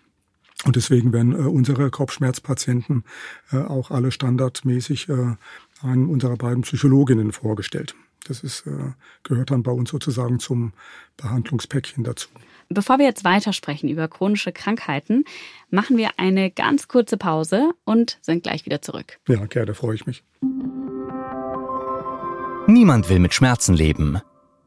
[0.64, 3.04] Und deswegen werden äh, unsere Kopfschmerzpatienten
[3.52, 5.36] äh, auch alle standardmäßig äh,
[5.82, 7.94] an unserer beiden Psychologinnen vorgestellt.
[8.26, 8.92] Das ist, äh,
[9.22, 10.72] gehört dann bei uns sozusagen zum
[11.16, 12.28] Behandlungspäckchen dazu.
[12.68, 15.24] Bevor wir jetzt weitersprechen über chronische Krankheiten,
[15.70, 19.18] machen wir eine ganz kurze Pause und sind gleich wieder zurück.
[19.26, 20.22] Ja, gerne, freue ich mich.
[22.66, 24.20] Niemand will mit Schmerzen leben.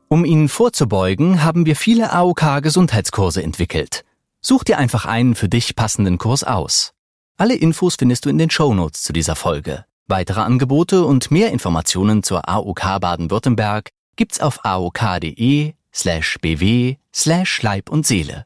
[0.08, 4.04] Um ihnen vorzubeugen, haben wir viele AOK-Gesundheitskurse entwickelt.
[4.42, 6.94] Such dir einfach einen für dich passenden Kurs aus.
[7.38, 9.86] Alle Infos findest du in den Shownotes zu dieser Folge.
[10.08, 17.90] Weitere Angebote und mehr Informationen zur AOK Baden-Württemberg gibt's auf aok.de slash bw slash Leib
[17.90, 18.46] und Seele.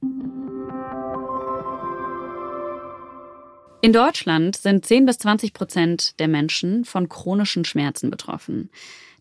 [3.85, 8.71] In Deutschland sind 10 bis 20 Prozent der Menschen von chronischen Schmerzen betroffen.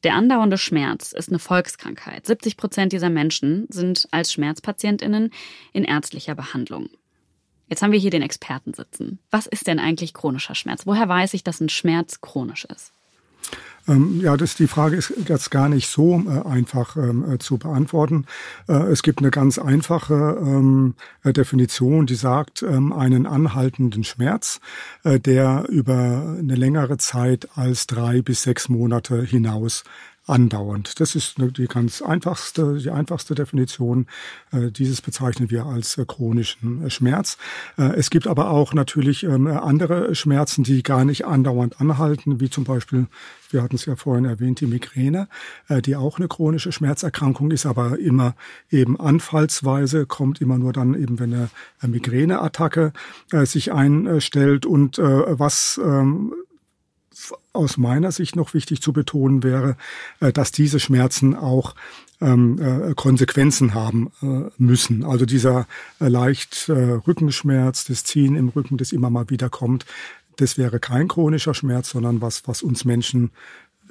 [0.04, 2.24] Der andauernde Schmerz ist eine Volkskrankheit.
[2.24, 5.34] 70 Prozent dieser Menschen sind als Schmerzpatientinnen
[5.74, 6.88] in ärztlicher Behandlung.
[7.68, 9.18] Jetzt haben wir hier den Experten sitzen.
[9.30, 10.86] Was ist denn eigentlich chronischer Schmerz?
[10.86, 12.94] Woher weiß ich, dass ein Schmerz chronisch ist?
[13.86, 17.58] Ähm, ja, das, die Frage ist jetzt gar nicht so äh, einfach ähm, äh, zu
[17.58, 18.26] beantworten.
[18.68, 24.60] Äh, es gibt eine ganz einfache ähm, äh, Definition, die sagt, einen anhaltenden Schmerz,
[25.04, 29.84] der über eine längere Zeit als drei bis sechs Monate hinaus
[30.26, 31.00] andauernd.
[31.00, 34.06] Das ist die ganz einfachste, die einfachste Definition.
[34.52, 37.36] Äh, dieses bezeichnen wir als äh, chronischen äh, Schmerz.
[37.76, 42.64] Es gibt aber auch natürlich ähm, andere Schmerzen, die gar nicht andauernd anhalten, wie zum
[42.64, 43.06] Beispiel,
[43.50, 45.28] wir hatten es ja vorhin erwähnt, die Migräne,
[45.68, 48.34] die auch eine chronische Schmerzerkrankung ist, aber immer
[48.70, 51.48] eben anfallsweise, kommt immer nur dann eben, wenn eine
[51.82, 52.92] Migräneattacke
[53.30, 56.32] sich einstellt und was ähm,
[57.52, 59.76] aus meiner Sicht noch wichtig zu betonen wäre,
[60.20, 61.74] äh, dass diese Schmerzen auch
[62.20, 65.04] ähm, äh, Konsequenzen haben äh, müssen.
[65.04, 65.66] Also dieser
[65.98, 69.86] leicht Rückenschmerz, das Ziehen im Rücken, das immer mal wieder kommt,
[70.36, 73.30] das wäre kein chronischer Schmerz, sondern was, was uns Menschen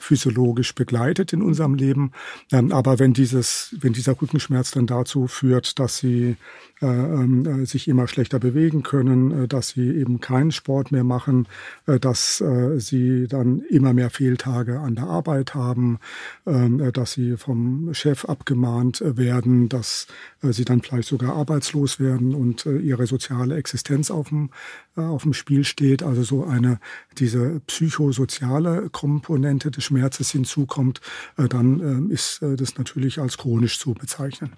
[0.04, 2.12] physiologisch begleitet in unserem Leben.
[2.52, 6.36] Ähm, aber wenn dieses, wenn dieser Rückenschmerz dann dazu führt, dass sie
[6.84, 11.48] äh, äh, sich immer schlechter bewegen können, äh, dass sie eben keinen Sport mehr machen,
[11.88, 12.44] äh, dass
[12.78, 16.00] sie dann immer mehr Fehltage an der Arbeit haben,
[16.46, 20.08] ähm, äh, dass sie vom Chef abgemahnt werden, dass
[20.42, 24.50] sie dann vielleicht sogar arbeitslos werden und ihre soziale Existenz auf dem,
[24.96, 26.04] auf dem Spiel steht.
[26.04, 26.80] Also so eine,
[27.18, 31.02] diese psychosoziale Komponente des Schmerzes hinzukommt,
[31.38, 34.54] dann ähm, ist das natürlich als chronisch zu bezeichnen.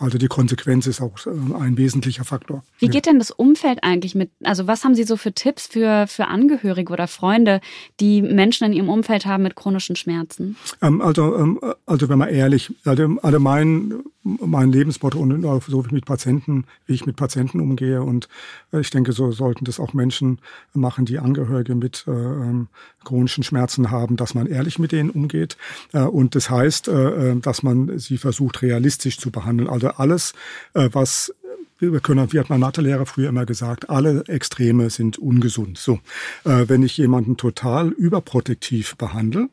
[0.00, 2.64] Also die Konsequenz ist auch äh, ein wesentlicher Faktor.
[2.78, 6.06] Wie geht denn das Umfeld eigentlich mit, also was haben Sie so für Tipps für,
[6.08, 7.60] für Angehörige oder Freunde,
[8.00, 10.56] die Menschen in ihrem Umfeld haben mit chronischen Schmerzen?
[10.80, 15.86] Ähm, also, ähm, also wenn man ehrlich, also, also mein, mein Lebensmotto und so wie
[15.88, 18.28] ich mit Patienten, wie ich mit Patienten umgehe und
[18.72, 20.38] äh, ich denke, so sollten das auch Menschen
[20.72, 22.68] machen, die Angehörige mit äh, ähm,
[23.04, 25.56] chronischen Schmerzen haben, dass man ehrlich mit denen umgeht.
[25.92, 29.70] Und das heißt, dass man sie versucht, realistisch zu behandeln.
[29.70, 30.32] Also alles,
[30.74, 31.34] äh, was
[31.78, 35.78] wir können, wie hat mein Mathelehrer früher immer gesagt, alle Extreme sind ungesund.
[35.78, 36.00] So,
[36.44, 39.48] äh, wenn ich jemanden total überprotektiv behandle, äh,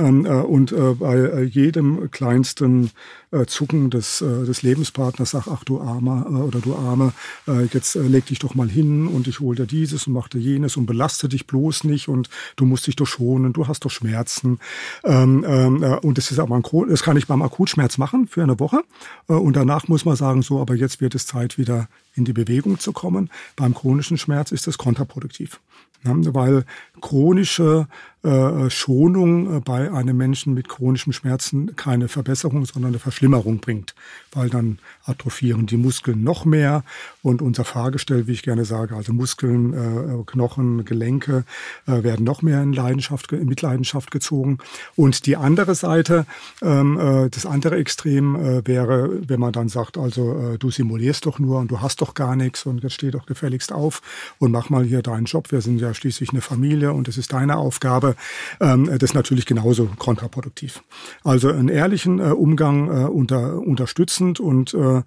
[0.00, 2.90] und äh, bei äh, jedem kleinsten
[3.30, 7.12] äh, Zucken des, äh, des Lebenspartners sag, ach du Armer äh, oder du Arme,
[7.46, 10.28] äh, jetzt äh, leg dich doch mal hin und ich hol dir dieses und mach
[10.28, 13.84] dir jenes und belaste dich bloß nicht und du musst dich doch schonen, du hast
[13.84, 14.58] doch Schmerzen.
[15.04, 18.42] Ähm, ähm, äh, und das ist aber ein, das kann ich beim Akutschmerz machen für
[18.42, 18.82] eine Woche.
[19.28, 22.32] Äh, und danach muss man sagen, so, aber jetzt wird es Zeit, wieder in die
[22.32, 23.30] Bewegung zu kommen.
[23.56, 25.60] Beim chronischen Schmerz ist das kontraproduktiv.
[26.04, 26.66] Ja, weil
[27.00, 27.88] chronische
[28.24, 33.94] äh, Schonung äh, bei einem Menschen mit chronischen Schmerzen keine Verbesserung, sondern eine Verschlimmerung bringt,
[34.32, 36.84] weil dann atrophieren die Muskeln noch mehr
[37.22, 41.44] und unser Fahrgestell, wie ich gerne sage, also Muskeln, äh, Knochen, Gelenke
[41.86, 44.58] äh, werden noch mehr in Leidenschaft, in Mitleidenschaft gezogen.
[44.96, 46.26] Und die andere Seite,
[46.62, 51.26] ähm, äh, das andere Extrem äh, wäre, wenn man dann sagt, also äh, du simulierst
[51.26, 54.00] doch nur und du hast doch gar nichts und jetzt steh doch gefälligst auf
[54.38, 55.52] und mach mal hier deinen Job.
[55.52, 58.13] Wir sind ja schließlich eine Familie und es ist deine Aufgabe,
[58.60, 60.82] ähm, das ist natürlich genauso kontraproduktiv.
[61.22, 65.02] Also einen ehrlichen äh, Umgang äh, unter, unterstützend und äh,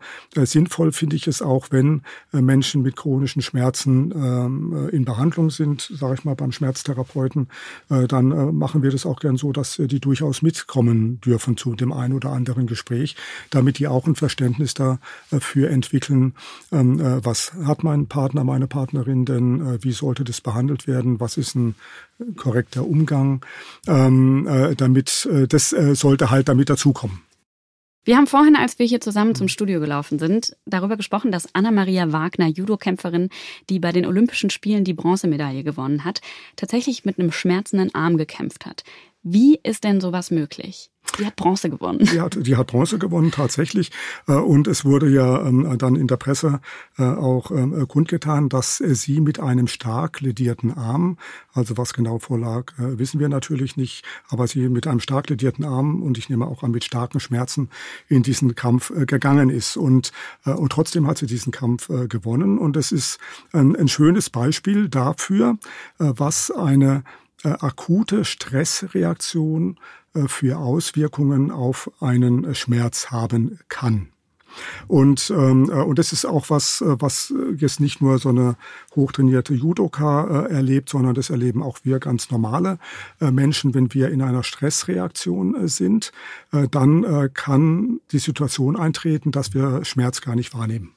[0.45, 2.01] sinnvoll finde ich es auch, wenn
[2.33, 7.47] äh, Menschen mit chronischen Schmerzen ähm, äh, in Behandlung sind, sage ich mal beim Schmerztherapeuten,
[7.89, 11.57] äh, dann äh, machen wir das auch gern so, dass äh, die durchaus mitkommen dürfen
[11.57, 13.15] zu dem einen oder anderen Gespräch,
[13.49, 16.33] damit die auch ein Verständnis dafür entwickeln,
[16.71, 21.19] ähm, äh, was hat mein Partner, meine Partnerin denn, äh, wie sollte das behandelt werden,
[21.19, 21.75] was ist ein
[22.35, 23.45] korrekter Umgang,
[23.87, 27.21] ähm, äh, damit äh, das äh, sollte halt damit dazukommen.
[28.07, 32.13] Wir haben vorhin, als wir hier zusammen zum Studio gelaufen sind, darüber gesprochen, dass Anna-Maria
[32.13, 33.27] Wagner, Judokämpferin,
[33.69, 36.21] die bei den Olympischen Spielen die Bronzemedaille gewonnen hat,
[36.55, 38.85] tatsächlich mit einem schmerzenden Arm gekämpft hat.
[39.29, 40.89] Wie ist denn sowas möglich?
[41.19, 41.99] Die hat Bronze gewonnen.
[41.99, 43.91] Die hat, die hat Bronze gewonnen, tatsächlich.
[44.27, 46.59] Äh, und es wurde ja ähm, dann in der Presse
[46.97, 51.17] äh, auch ähm, kundgetan, dass sie mit einem stark ledierten Arm,
[51.53, 55.65] also was genau vorlag, äh, wissen wir natürlich nicht, aber sie mit einem stark ledierten
[55.65, 57.69] Arm und ich nehme auch an mit starken Schmerzen
[58.07, 59.77] in diesen Kampf gegangen ist.
[59.77, 60.11] Und,
[60.43, 62.57] und trotzdem hat sie diesen Kampf gewonnen.
[62.57, 63.19] Und es ist
[63.53, 65.57] ein, ein schönes Beispiel dafür,
[65.97, 67.03] was eine
[67.49, 69.79] akute Stressreaktion
[70.13, 74.09] äh, für Auswirkungen auf einen Schmerz haben kann.
[74.87, 78.55] Und, ähm, äh, und das ist auch was, äh, was jetzt nicht nur so eine
[78.95, 82.79] hochtrainierte Judoka äh, erlebt, sondern das erleben auch wir ganz normale
[83.21, 86.11] äh, Menschen, wenn wir in einer Stressreaktion äh, sind,
[86.51, 90.96] äh, dann äh, kann die Situation eintreten, dass wir Schmerz gar nicht wahrnehmen.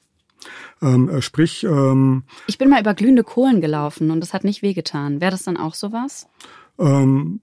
[0.83, 4.63] Ähm, äh, sprich, ähm, ich bin mal über glühende Kohlen gelaufen und das hat nicht
[4.63, 5.21] wehgetan.
[5.21, 6.29] Wäre das dann auch sowas?
[6.79, 7.41] Ähm,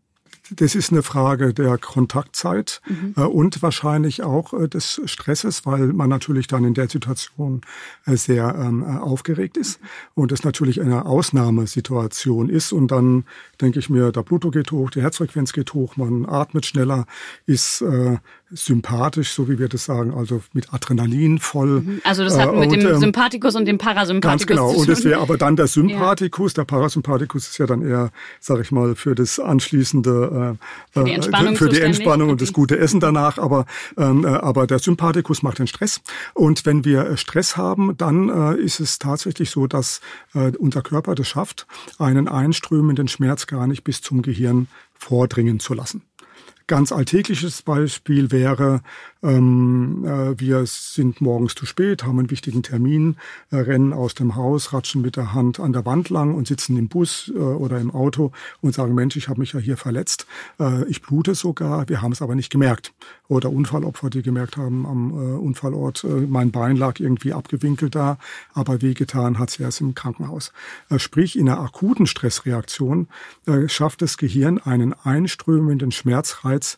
[0.52, 3.14] das ist eine Frage der Kontaktzeit mhm.
[3.18, 7.62] äh, und wahrscheinlich auch äh, des Stresses, weil man natürlich dann in der Situation
[8.06, 9.80] äh, sehr ähm, äh, aufgeregt ist
[10.14, 13.26] und es natürlich eine Ausnahmesituation ist und dann
[13.62, 17.06] denke ich mir, der Blutdruck geht hoch, die Herzfrequenz geht hoch, man atmet schneller,
[17.46, 18.18] ist äh,
[18.52, 21.82] sympathisch, so wie wir das sagen, also mit Adrenalin voll.
[21.82, 22.02] Mhm.
[22.06, 24.70] Also das hat äh, mit und, dem ähm, Sympathikus und dem Parasympathikus Ganz genau.
[24.70, 26.54] Und es wäre aber dann der Sympathikus.
[26.54, 26.64] Ja.
[26.64, 30.56] Der Parasympathikus ist ja dann eher, sag ich mal, für das anschließende,
[30.94, 33.38] äh, für die Entspannung, für die Entspannung und das gute Essen danach.
[33.38, 33.66] Aber,
[33.98, 36.02] ähm, äh, aber der Sympathikus macht den Stress.
[36.34, 40.00] Und wenn wir Stress haben, dann äh, ist es tatsächlich so, dass
[40.34, 41.68] äh, unser Körper das schafft,
[42.00, 46.07] einen einströmenden Schmerz gar nicht bis zum Gehirn vordringen zu lassen.
[46.68, 48.82] Ganz alltägliches Beispiel wäre,
[49.24, 53.18] ähm, äh, wir sind morgens zu spät, haben einen wichtigen Termin,
[53.52, 56.78] äh, rennen aus dem Haus, ratschen mit der Hand an der Wand lang und sitzen
[56.78, 60.28] im Bus äh, oder im Auto und sagen, Mensch, ich habe mich ja hier verletzt,
[60.60, 62.94] äh, ich blute sogar, wir haben es aber nicht gemerkt.
[63.28, 68.18] Oder Unfallopfer, die gemerkt haben am äh, Unfallort, äh, mein Bein lag irgendwie abgewinkelt da,
[68.54, 70.52] aber wehgetan hat es erst im Krankenhaus.
[70.98, 73.08] sprich, in einer akuten Stressreaktion
[73.68, 76.78] schafft das Gehirn einen einströmenden Schmerzreiz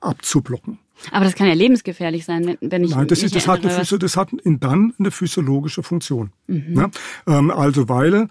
[0.00, 0.78] abzublocken.
[1.10, 2.90] Aber das kann ja lebensgefährlich sein, wenn, wenn ich.
[2.90, 6.32] Nein, das, ist, das, hat, eine, das hat dann eine physiologische Funktion.
[6.46, 6.72] Mhm.
[6.74, 6.90] Ne?
[7.26, 8.28] Ähm, also, weil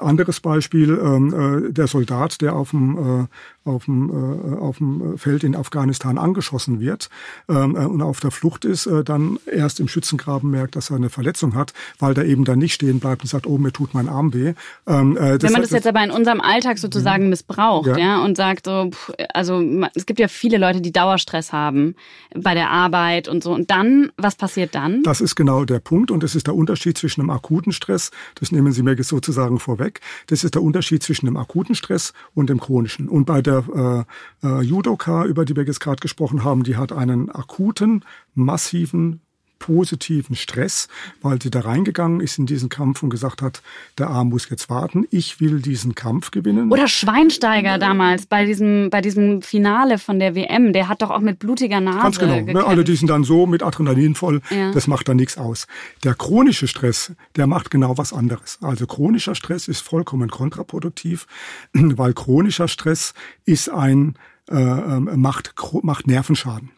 [0.00, 3.26] anderes Beispiel, ähm, äh, der Soldat, der auf dem,
[3.64, 7.10] äh, auf, dem, äh, auf dem Feld in Afghanistan angeschossen wird
[7.48, 10.96] ähm, äh, und auf der Flucht ist, äh, dann erst im Schützengraben merkt, dass er
[10.96, 13.94] eine Verletzung hat, weil der eben dann nicht stehen bleibt und sagt, oh, mir tut
[13.94, 14.54] mein Arm weh.
[14.86, 17.30] Ähm, äh, Wenn man das jetzt aber in unserem Alltag sozusagen mhm.
[17.30, 17.98] missbraucht, ja.
[17.98, 19.62] ja, und sagt so, pff, also
[19.94, 21.94] es gibt ja viele Leute, die Dauerstress haben
[22.34, 23.52] bei der Arbeit und so.
[23.52, 25.02] Und dann, was passiert dann?
[25.02, 28.52] Das ist genau der Punkt und das ist der Unterschied zwischen einem akuten Stress, das
[28.52, 30.00] nehmen Sie mir sozusagen vorweg.
[30.26, 33.08] Das ist der Unterschied zwischen dem akuten Stress und dem chronischen.
[33.08, 34.06] Und bei der
[34.42, 39.20] äh, äh, Judoka, über die wir jetzt gerade gesprochen haben, die hat einen akuten, massiven
[39.60, 40.88] positiven Stress,
[41.22, 43.62] weil sie da reingegangen ist in diesen Kampf und gesagt hat,
[43.98, 46.72] der Arm muss jetzt warten, ich will diesen Kampf gewinnen.
[46.72, 51.20] Oder Schweinsteiger damals bei diesem, bei diesem Finale von der WM, der hat doch auch
[51.20, 52.66] mit blutiger Nase Ganz genau, ne?
[52.66, 54.72] alle die sind dann so mit Adrenalin voll, ja.
[54.72, 55.68] das macht dann nichts aus.
[56.02, 58.58] Der chronische Stress, der macht genau was anderes.
[58.62, 61.26] Also chronischer Stress ist vollkommen kontraproduktiv,
[61.72, 63.12] weil chronischer Stress
[63.44, 64.14] ist ein,
[64.50, 66.70] äh, ähm, macht, macht Nervenschaden.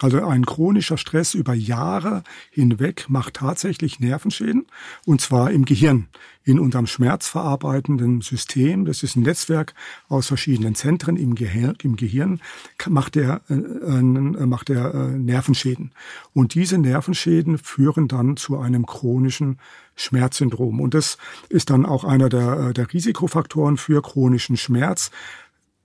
[0.00, 4.66] Also ein chronischer Stress über Jahre hinweg macht tatsächlich Nervenschäden
[5.04, 6.08] und zwar im Gehirn,
[6.42, 8.86] in unserem schmerzverarbeitenden System.
[8.86, 9.74] Das ist ein Netzwerk
[10.08, 12.40] aus verschiedenen Zentren im Gehirn, im Gehirn
[12.88, 14.02] macht der, äh, äh,
[14.46, 15.92] macht der äh, Nervenschäden.
[16.32, 19.58] Und diese Nervenschäden führen dann zu einem chronischen
[19.96, 20.80] Schmerzsyndrom.
[20.80, 21.18] Und das
[21.50, 25.10] ist dann auch einer der, äh, der Risikofaktoren für chronischen Schmerz.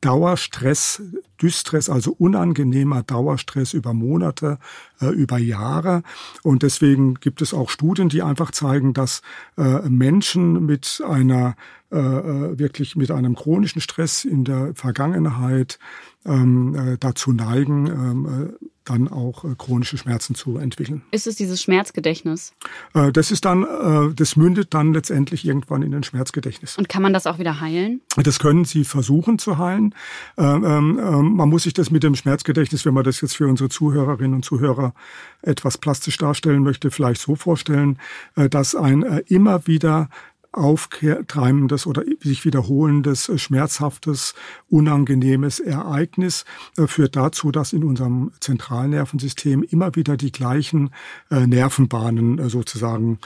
[0.05, 1.01] Dauerstress,
[1.41, 4.59] Dystress, also unangenehmer Dauerstress über Monate,
[5.01, 6.03] äh, über Jahre.
[6.43, 9.23] Und deswegen gibt es auch Studien, die einfach zeigen, dass
[9.57, 11.55] äh, Menschen mit einer
[11.91, 15.79] äh, äh wirklich mit einem chronischen Stress in der Vergangenheit
[16.23, 21.01] ähm, äh, dazu neigen, ähm, äh, dann auch äh, chronische Schmerzen zu entwickeln.
[21.11, 22.53] Ist es dieses Schmerzgedächtnis?
[22.93, 26.77] Äh, das ist dann, äh, das mündet dann letztendlich irgendwann in ein Schmerzgedächtnis.
[26.77, 28.01] Und kann man das auch wieder heilen?
[28.15, 29.93] Das können Sie versuchen zu heilen.
[30.37, 33.47] Ähm, ähm, ähm, man muss sich das mit dem Schmerzgedächtnis, wenn man das jetzt für
[33.47, 34.93] unsere Zuhörerinnen und Zuhörer
[35.41, 37.99] etwas plastisch darstellen möchte, vielleicht so vorstellen,
[38.35, 40.09] dass ein immer wieder
[40.55, 44.33] auftreibendes oder sich wiederholendes, äh, schmerzhaftes,
[44.69, 46.45] unangenehmes Ereignis
[46.77, 50.91] äh, führt dazu, dass in unserem Zentralnervensystem immer wieder die gleichen
[51.29, 53.19] äh, Nervenbahnen sozusagen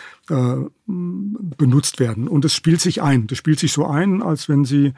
[0.90, 2.28] benutzt werden.
[2.28, 3.28] Und es spielt sich ein.
[3.28, 4.94] Das spielt sich so ein, als wenn Sie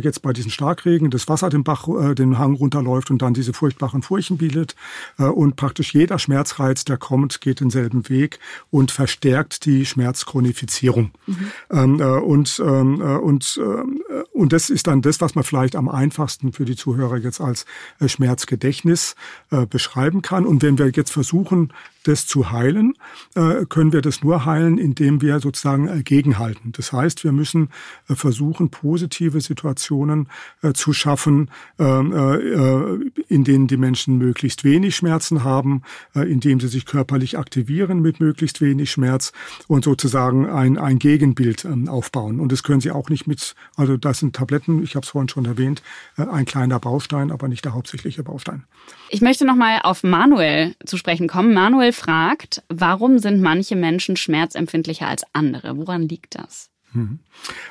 [0.00, 4.02] jetzt bei diesen Starkregen das Wasser den Bach, den Hang runterläuft und dann diese furchtbaren
[4.02, 4.76] Furchen bildet.
[5.16, 8.38] Und praktisch jeder Schmerzreiz, der kommt, geht denselben Weg
[8.70, 11.10] und verstärkt die Schmerzchronifizierung.
[11.26, 11.52] Mhm.
[11.70, 15.76] Ähm, äh, und, ähm, äh, und, äh, und das ist dann das, was man vielleicht
[15.76, 17.66] am einfachsten für die Zuhörer jetzt als
[18.00, 19.14] äh, Schmerzgedächtnis
[19.50, 20.46] äh, beschreiben kann.
[20.46, 21.72] Und wenn wir jetzt versuchen,
[22.04, 22.94] das zu heilen,
[23.34, 26.72] äh, können wir das nur heilen, indem wir sozusagen äh, gegenhalten.
[26.72, 27.70] Das heißt, wir müssen
[28.08, 30.28] äh, versuchen, positive Situationen
[30.74, 35.82] zu schaffen, ähm, in denen die Menschen möglichst wenig Schmerzen haben,
[36.14, 39.32] indem sie sich körperlich aktivieren mit möglichst wenig Schmerz
[39.68, 42.40] und sozusagen ein, ein Gegenbild ähm, aufbauen.
[42.40, 45.28] Und das können Sie auch nicht mit, also das sind Tabletten, ich habe es vorhin
[45.28, 45.82] schon erwähnt,
[46.16, 48.64] ein kleiner Baustein, aber nicht der hauptsächliche Baustein.
[49.08, 51.52] Ich möchte nochmal auf Manuel zu sprechen kommen.
[51.52, 55.76] Manuel fragt, warum sind manche Menschen schmerzempfindlicher als andere?
[55.76, 56.70] Woran liegt das?
[56.92, 57.20] Mhm.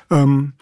[0.09, 0.53] Ähm,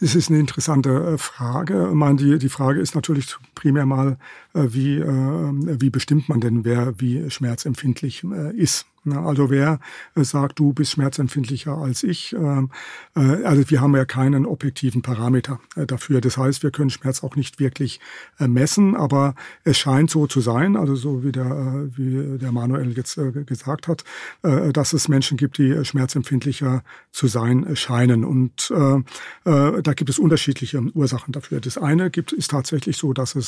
[0.00, 1.88] das ist eine interessante äh, Frage.
[1.88, 4.18] Ich meine, die, die Frage ist natürlich primär mal,
[4.54, 8.22] äh, wie, äh, wie bestimmt man denn, wer wie schmerzempfindlich
[8.54, 8.86] ist.
[9.06, 9.18] Ne?
[9.18, 9.78] Also wer
[10.14, 12.66] äh, sagt, du bist schmerzempfindlicher als ich, äh,
[13.14, 16.20] also wir haben ja keinen objektiven Parameter äh, dafür.
[16.20, 18.00] Das heißt, wir können Schmerz auch nicht wirklich
[18.38, 23.18] messen, aber es scheint so zu sein, also so wie der, wie der Manuel jetzt
[23.46, 24.04] gesagt hat,
[24.42, 28.24] dass es Menschen gibt, die schmerzempfindlicher zu sein scheinen.
[28.24, 28.70] Und
[29.44, 31.60] da gibt es unterschiedliche Ursachen dafür.
[31.60, 33.45] Das eine gibt, ist tatsächlich so, dass es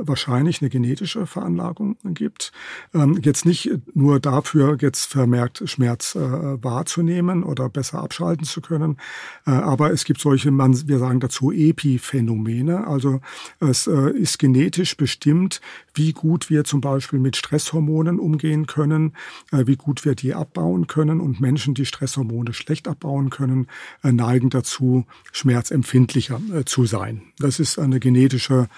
[0.00, 2.52] wahrscheinlich eine genetische Veranlagung gibt.
[2.94, 8.98] Ähm, jetzt nicht nur dafür, jetzt vermehrt Schmerz äh, wahrzunehmen oder besser abschalten zu können.
[9.46, 12.86] Äh, aber es gibt solche, man, wir sagen dazu Epiphänomene.
[12.86, 13.20] Also
[13.60, 15.60] es äh, ist genetisch bestimmt,
[15.94, 19.14] wie gut wir zum Beispiel mit Stresshormonen umgehen können,
[19.52, 21.20] äh, wie gut wir die abbauen können.
[21.20, 23.66] Und Menschen, die Stresshormone schlecht abbauen können,
[24.02, 27.22] äh, neigen dazu, schmerzempfindlicher äh, zu sein.
[27.38, 28.68] Das ist eine genetische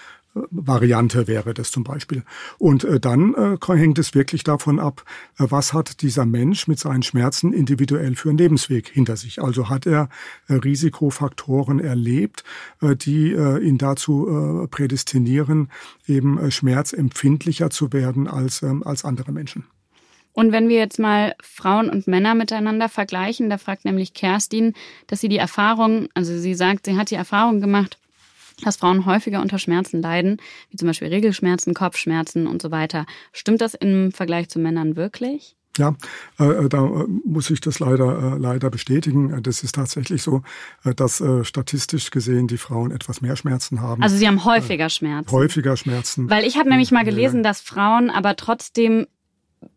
[0.51, 2.23] Variante wäre das zum Beispiel.
[2.59, 5.05] Und äh, dann äh, hängt es wirklich davon ab,
[5.39, 9.43] äh, was hat dieser Mensch mit seinen Schmerzen individuell für einen Lebensweg hinter sich.
[9.43, 10.09] Also hat er
[10.49, 12.45] äh, Risikofaktoren erlebt,
[12.81, 15.71] äh, die äh, ihn dazu äh, prädestinieren,
[16.07, 19.65] eben äh, schmerzempfindlicher zu werden als, äh, als andere Menschen.
[20.39, 24.75] Und wenn wir jetzt mal Frauen und Männer miteinander vergleichen, da fragt nämlich Kerstin,
[25.09, 27.99] dass sie die Erfahrung, also sie sagt, sie hat die Erfahrung gemacht,
[28.63, 30.39] dass Frauen häufiger unter Schmerzen leiden,
[30.71, 33.07] wie zum Beispiel Regelschmerzen, Kopfschmerzen und so weiter.
[33.33, 35.57] Stimmt das im Vergleich zu Männern wirklich?
[35.79, 35.95] Ja,
[36.39, 39.43] äh, äh da äh, muss ich das leider, äh, leider bestätigen.
[39.43, 40.43] Das ist tatsächlich so,
[40.85, 44.03] äh, dass statistisch gesehen die Frauen etwas mehr Schmerzen haben.
[44.03, 45.31] Also sie haben häufiger Schmerzen.
[45.31, 46.29] Häufiger Schmerzen.
[46.29, 49.07] Weil ich habe nämlich mal gelesen, dass Frauen aber trotzdem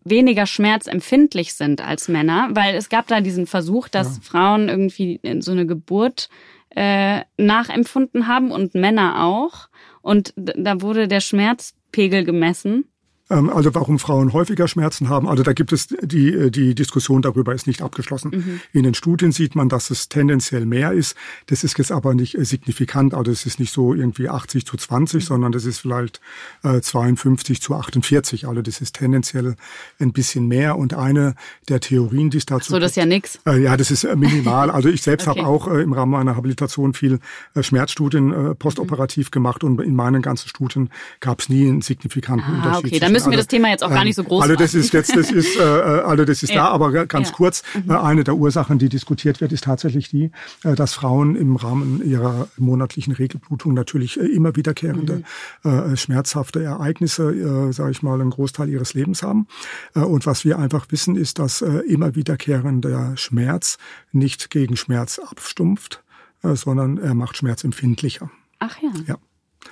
[0.04, 4.22] weniger schmerzempfindlich sind als Männer, weil es gab da diesen Versuch, dass ja.
[4.24, 6.30] Frauen irgendwie in so eine Geburt
[6.76, 9.70] äh, nachempfunden haben und Männer auch.
[10.02, 12.91] Und da wurde der Schmerzpegel gemessen.
[13.32, 15.28] Ähm, also warum Frauen häufiger Schmerzen haben.
[15.28, 18.32] Also da gibt es die, äh, die Diskussion darüber ist nicht abgeschlossen.
[18.32, 18.62] Mhm.
[18.74, 21.16] In den Studien sieht man, dass es tendenziell mehr ist.
[21.48, 23.14] Das ist jetzt aber nicht äh, signifikant.
[23.14, 25.28] Also es ist nicht so irgendwie 80 zu 20, mhm.
[25.28, 26.20] sondern das ist vielleicht
[26.64, 28.48] äh, 52 zu 48.
[28.48, 29.56] Also das ist tendenziell
[30.00, 30.78] ein bisschen mehr.
[30.78, 31.36] Und eine
[31.70, 33.40] der Theorien, die es dazu so, das ist ja nix.
[33.48, 34.70] Äh, ja, das ist äh, minimal.
[34.70, 35.40] Also ich selbst okay.
[35.40, 37.20] habe auch äh, im Rahmen meiner Habilitation viel
[37.56, 39.32] äh, Schmerzstudien äh, postoperativ mhm.
[39.32, 40.90] gemacht und in meinen ganzen Studien
[41.22, 42.92] gab es nie einen signifikanten ah, Unterschied.
[42.92, 45.16] Okay, müssen wir das Thema jetzt auch gar nicht so groß also das ist jetzt,
[45.16, 46.64] das ist, äh, äh, also das ist ja.
[46.64, 47.36] da, aber ganz ja.
[47.36, 47.92] kurz, mhm.
[47.92, 50.32] Äh, eine der Ursachen, die diskutiert wird, ist tatsächlich die,
[50.64, 55.24] äh, dass Frauen im Rahmen ihrer monatlichen Regelblutung natürlich immer wiederkehrende
[55.64, 55.70] mhm.
[55.70, 59.48] äh, schmerzhafte Ereignisse, äh, sage ich mal, einen Großteil ihres Lebens haben.
[59.94, 63.78] Und was wir einfach wissen, ist, dass immer wiederkehrender Schmerz
[64.12, 66.04] nicht gegen Schmerz abstumpft,
[66.42, 68.30] sondern er macht Schmerz empfindlicher.
[68.60, 68.92] Ach ja.
[69.08, 69.18] Ja.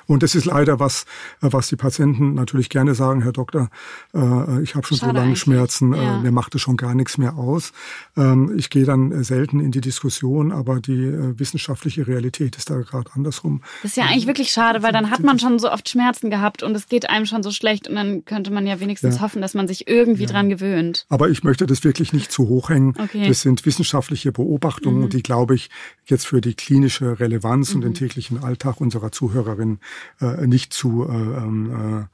[0.06, 1.04] Und das ist leider was,
[1.42, 3.70] äh, was die Patienten natürlich gerne sagen, Herr Doktor,
[4.14, 6.20] äh, ich habe schon Schade so lange Schmerzen, äh, ja.
[6.20, 7.72] mir macht es schon gar nichts mehr aus.
[8.18, 13.12] Ähm, ich gehe dann selten in die Diskussion, aber die wissenschaftliche Realität ist da gerade
[13.14, 13.62] andersrum.
[13.82, 16.64] Das ist ja eigentlich wirklich schade, weil dann hat man schon so oft Schmerzen gehabt
[16.64, 19.22] und es geht einem schon so schlecht und dann könnte man ja wenigstens ja.
[19.22, 20.30] hoffen, dass man sich irgendwie ja.
[20.30, 21.06] dran gewöhnt.
[21.10, 22.94] Aber ich möchte das wirklich nicht zu hoch hängen.
[22.98, 23.28] Okay.
[23.28, 25.10] Das sind wissenschaftliche Beobachtungen, mhm.
[25.10, 25.70] die, glaube ich,
[26.06, 27.76] jetzt für die klinische Relevanz mhm.
[27.76, 29.79] und den täglichen Alltag unserer Zuhörerinnen
[30.22, 32.08] äh, nicht zu äh, ähm,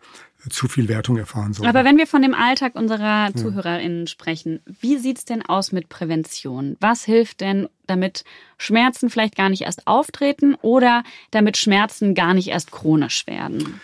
[0.45, 1.67] äh, zu viel Wertung erfahren soll.
[1.67, 4.07] Aber wenn wir von dem Alltag unserer ZuhörerInnen ja.
[4.07, 6.77] sprechen, wie sieht's denn aus mit Prävention?
[6.79, 8.23] Was hilft denn, damit
[8.57, 13.79] Schmerzen vielleicht gar nicht erst auftreten oder damit Schmerzen gar nicht erst chronisch werden?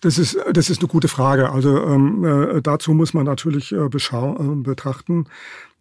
[0.00, 1.50] Das ist, das ist eine gute Frage.
[1.50, 5.26] Also ähm, äh, dazu muss man natürlich äh, äh, betrachten,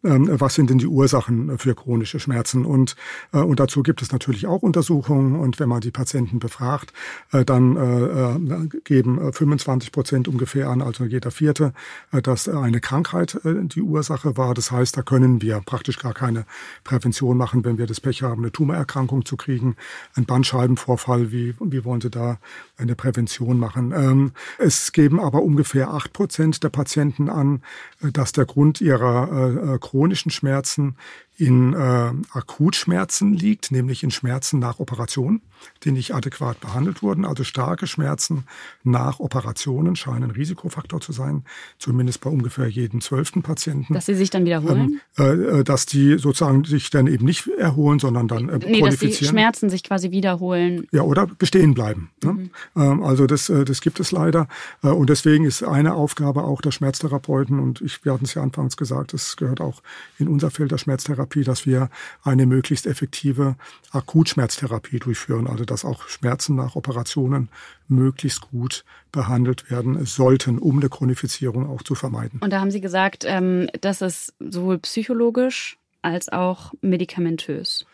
[0.05, 2.65] was sind denn die Ursachen für chronische Schmerzen?
[2.65, 2.95] Und,
[3.33, 5.39] äh, und dazu gibt es natürlich auch Untersuchungen.
[5.39, 6.93] Und wenn man die Patienten befragt,
[7.31, 11.73] äh, dann äh, geben 25 Prozent ungefähr an, also jeder Vierte,
[12.11, 14.53] dass eine Krankheit die Ursache war.
[14.53, 16.45] Das heißt, da können wir praktisch gar keine
[16.83, 19.75] Prävention machen, wenn wir das Pech haben, eine Tumorerkrankung zu kriegen,
[20.15, 21.31] ein Bandscheibenvorfall.
[21.31, 22.37] Wie, wie wollen Sie da
[22.77, 23.91] eine Prävention machen?
[23.91, 27.61] Ähm, es geben aber ungefähr acht Prozent der Patienten an,
[28.01, 30.97] dass der Grund ihrer chronischen Schmerzen
[31.38, 35.41] in äh, Akutschmerzen liegt, nämlich in Schmerzen nach Operation,
[35.83, 37.25] die nicht adäquat behandelt wurden.
[37.25, 38.45] Also starke Schmerzen
[38.83, 41.43] nach Operationen scheinen ein Risikofaktor zu sein,
[41.77, 43.93] zumindest bei ungefähr jedem zwölften Patienten.
[43.93, 45.01] Dass sie sich dann wiederholen?
[45.17, 48.97] Ähm, äh, dass die sozusagen sich dann eben nicht erholen, sondern dann äh, nee, dass
[48.97, 50.88] die Schmerzen sich quasi wiederholen.
[50.91, 52.09] Ja, oder bestehen bleiben.
[52.23, 52.33] Ne?
[52.33, 52.49] Mhm.
[52.75, 54.47] Ähm, also das, äh, das gibt es leider.
[54.83, 58.41] Äh, und deswegen ist eine Aufgabe auch der Schmerztherapeuten, und ich, wir hatten es ja
[58.41, 59.81] anfangs gesagt, das gehört auch
[60.17, 61.89] in unser Feld der Schmerztherapie, Schmerztherapie, dass wir
[62.23, 63.55] eine möglichst effektive
[63.91, 67.49] Akutschmerztherapie durchführen, also dass auch Schmerzen nach Operationen
[67.88, 72.39] möglichst gut behandelt werden sollten, um eine Chronifizierung auch zu vermeiden.
[72.41, 77.86] Und da haben Sie gesagt, ähm, dass es sowohl psychologisch als auch medikamentös.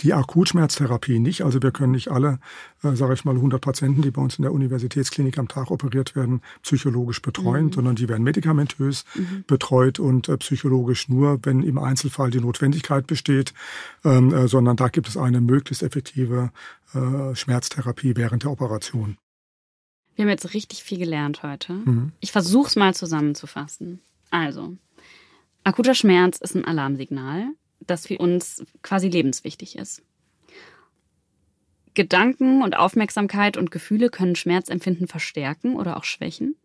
[0.00, 1.42] Die Akutschmerztherapie nicht.
[1.42, 2.38] Also wir können nicht alle,
[2.82, 6.16] äh, sage ich mal, 100 Patienten, die bei uns in der Universitätsklinik am Tag operiert
[6.16, 7.72] werden, psychologisch betreuen, mhm.
[7.72, 9.44] sondern die werden medikamentös mhm.
[9.46, 13.52] betreut und äh, psychologisch nur, wenn im Einzelfall die Notwendigkeit besteht,
[14.04, 16.50] ähm, äh, sondern da gibt es eine möglichst effektive
[16.94, 19.18] äh, Schmerztherapie während der Operation.
[20.16, 21.72] Wir haben jetzt richtig viel gelernt heute.
[21.72, 22.12] Mhm.
[22.20, 24.00] Ich versuche es mal zusammenzufassen.
[24.30, 24.76] Also,
[25.64, 30.02] akuter Schmerz ist ein Alarmsignal das für uns quasi lebenswichtig ist.
[31.94, 36.56] Gedanken und Aufmerksamkeit und Gefühle können Schmerzempfinden verstärken oder auch schwächen.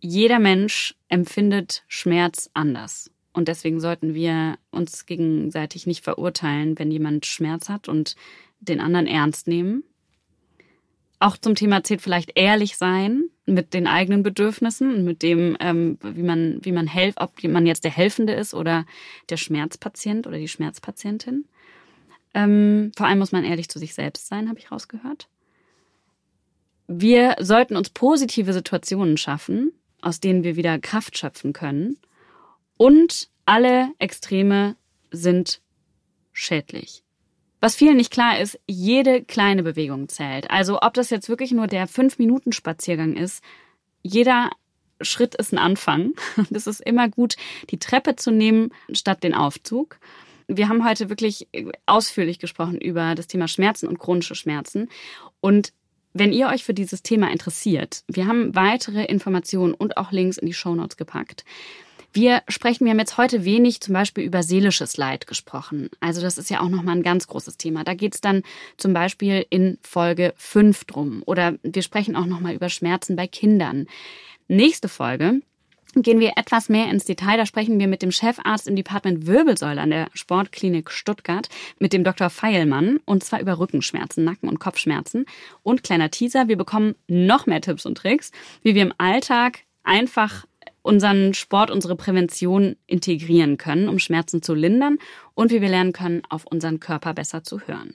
[0.00, 3.10] Jeder Mensch empfindet Schmerz anders.
[3.32, 8.16] Und deswegen sollten wir uns gegenseitig nicht verurteilen, wenn jemand Schmerz hat und
[8.60, 9.84] den anderen ernst nehmen.
[11.20, 15.98] Auch zum Thema zählt vielleicht ehrlich sein mit den eigenen Bedürfnissen und mit dem, ähm,
[16.02, 18.86] wie man, wie man helft, ob man jetzt der Helfende ist oder
[19.28, 21.46] der Schmerzpatient oder die Schmerzpatientin.
[22.34, 25.28] Ähm, vor allem muss man ehrlich zu sich selbst sein, habe ich rausgehört.
[26.86, 31.98] Wir sollten uns positive Situationen schaffen, aus denen wir wieder Kraft schöpfen können.
[32.76, 34.76] Und alle Extreme
[35.10, 35.60] sind
[36.32, 37.04] schädlich.
[37.60, 40.50] Was vielen nicht klar ist, jede kleine Bewegung zählt.
[40.50, 43.44] Also ob das jetzt wirklich nur der Fünf-Minuten-Spaziergang ist,
[44.02, 44.50] jeder
[45.02, 46.12] Schritt ist ein Anfang.
[46.50, 47.36] Es ist immer gut,
[47.70, 49.98] die Treppe zu nehmen statt den Aufzug.
[50.48, 51.48] Wir haben heute wirklich
[51.86, 54.88] ausführlich gesprochen über das Thema Schmerzen und chronische Schmerzen.
[55.40, 55.72] Und
[56.12, 60.46] wenn ihr euch für dieses Thema interessiert, wir haben weitere Informationen und auch Links in
[60.46, 61.44] die Show Notes gepackt.
[62.12, 65.90] Wir sprechen, wir haben jetzt heute wenig zum Beispiel über seelisches Leid gesprochen.
[66.00, 67.84] Also das ist ja auch nochmal ein ganz großes Thema.
[67.84, 68.42] Da geht es dann
[68.76, 71.22] zum Beispiel in Folge 5 drum.
[71.26, 73.86] Oder wir sprechen auch nochmal über Schmerzen bei Kindern.
[74.48, 75.40] Nächste Folge
[75.94, 77.36] gehen wir etwas mehr ins Detail.
[77.36, 81.48] Da sprechen wir mit dem Chefarzt im Department Wirbelsäule an der Sportklinik Stuttgart,
[81.78, 82.30] mit dem Dr.
[82.30, 85.26] Feilmann, und zwar über Rückenschmerzen, Nacken- und Kopfschmerzen.
[85.62, 88.32] Und kleiner Teaser, wir bekommen noch mehr Tipps und Tricks,
[88.62, 90.44] wie wir im Alltag einfach
[90.82, 94.98] unseren Sport, unsere Prävention integrieren können, um Schmerzen zu lindern
[95.34, 97.94] und wie wir lernen können, auf unseren Körper besser zu hören.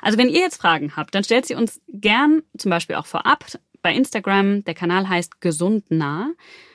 [0.00, 3.44] Also wenn ihr jetzt Fragen habt, dann stellt sie uns gern zum Beispiel auch vorab
[3.80, 4.64] bei Instagram.
[4.64, 6.32] Der Kanal heißt Gesund nah.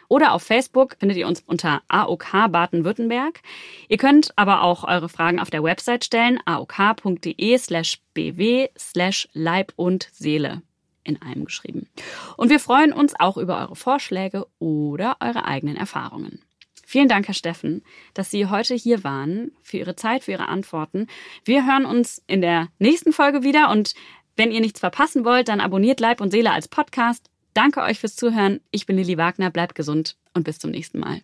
[0.10, 3.42] Oder auf Facebook findet ihr uns unter AOK Baden-Württemberg.
[3.90, 9.74] Ihr könnt aber auch eure Fragen auf der Website stellen, aok.de slash bw slash Leib
[9.76, 10.62] und Seele
[11.08, 11.88] in einem geschrieben.
[12.36, 16.42] Und wir freuen uns auch über eure Vorschläge oder eure eigenen Erfahrungen.
[16.86, 17.84] Vielen Dank, Herr Steffen,
[18.14, 21.08] dass Sie heute hier waren, für Ihre Zeit, für Ihre Antworten.
[21.44, 23.94] Wir hören uns in der nächsten Folge wieder und
[24.38, 27.30] wenn ihr nichts verpassen wollt, dann abonniert Leib und Seele als Podcast.
[27.54, 28.62] Danke euch fürs Zuhören.
[28.70, 31.22] Ich bin Lilly Wagner, bleibt gesund und bis zum nächsten Mal.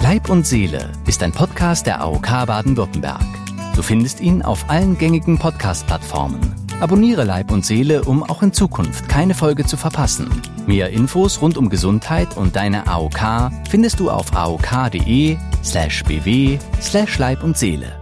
[0.00, 3.26] Leib und Seele ist ein Podcast der AOK Baden-Württemberg.
[3.74, 6.61] Du findest ihn auf allen gängigen Podcast-Plattformen.
[6.80, 10.28] Abonniere Leib und Seele, um auch in Zukunft keine Folge zu verpassen.
[10.66, 17.18] Mehr Infos rund um Gesundheit und deine AOK findest du auf aok.de slash bw slash
[17.18, 18.01] Leib und Seele.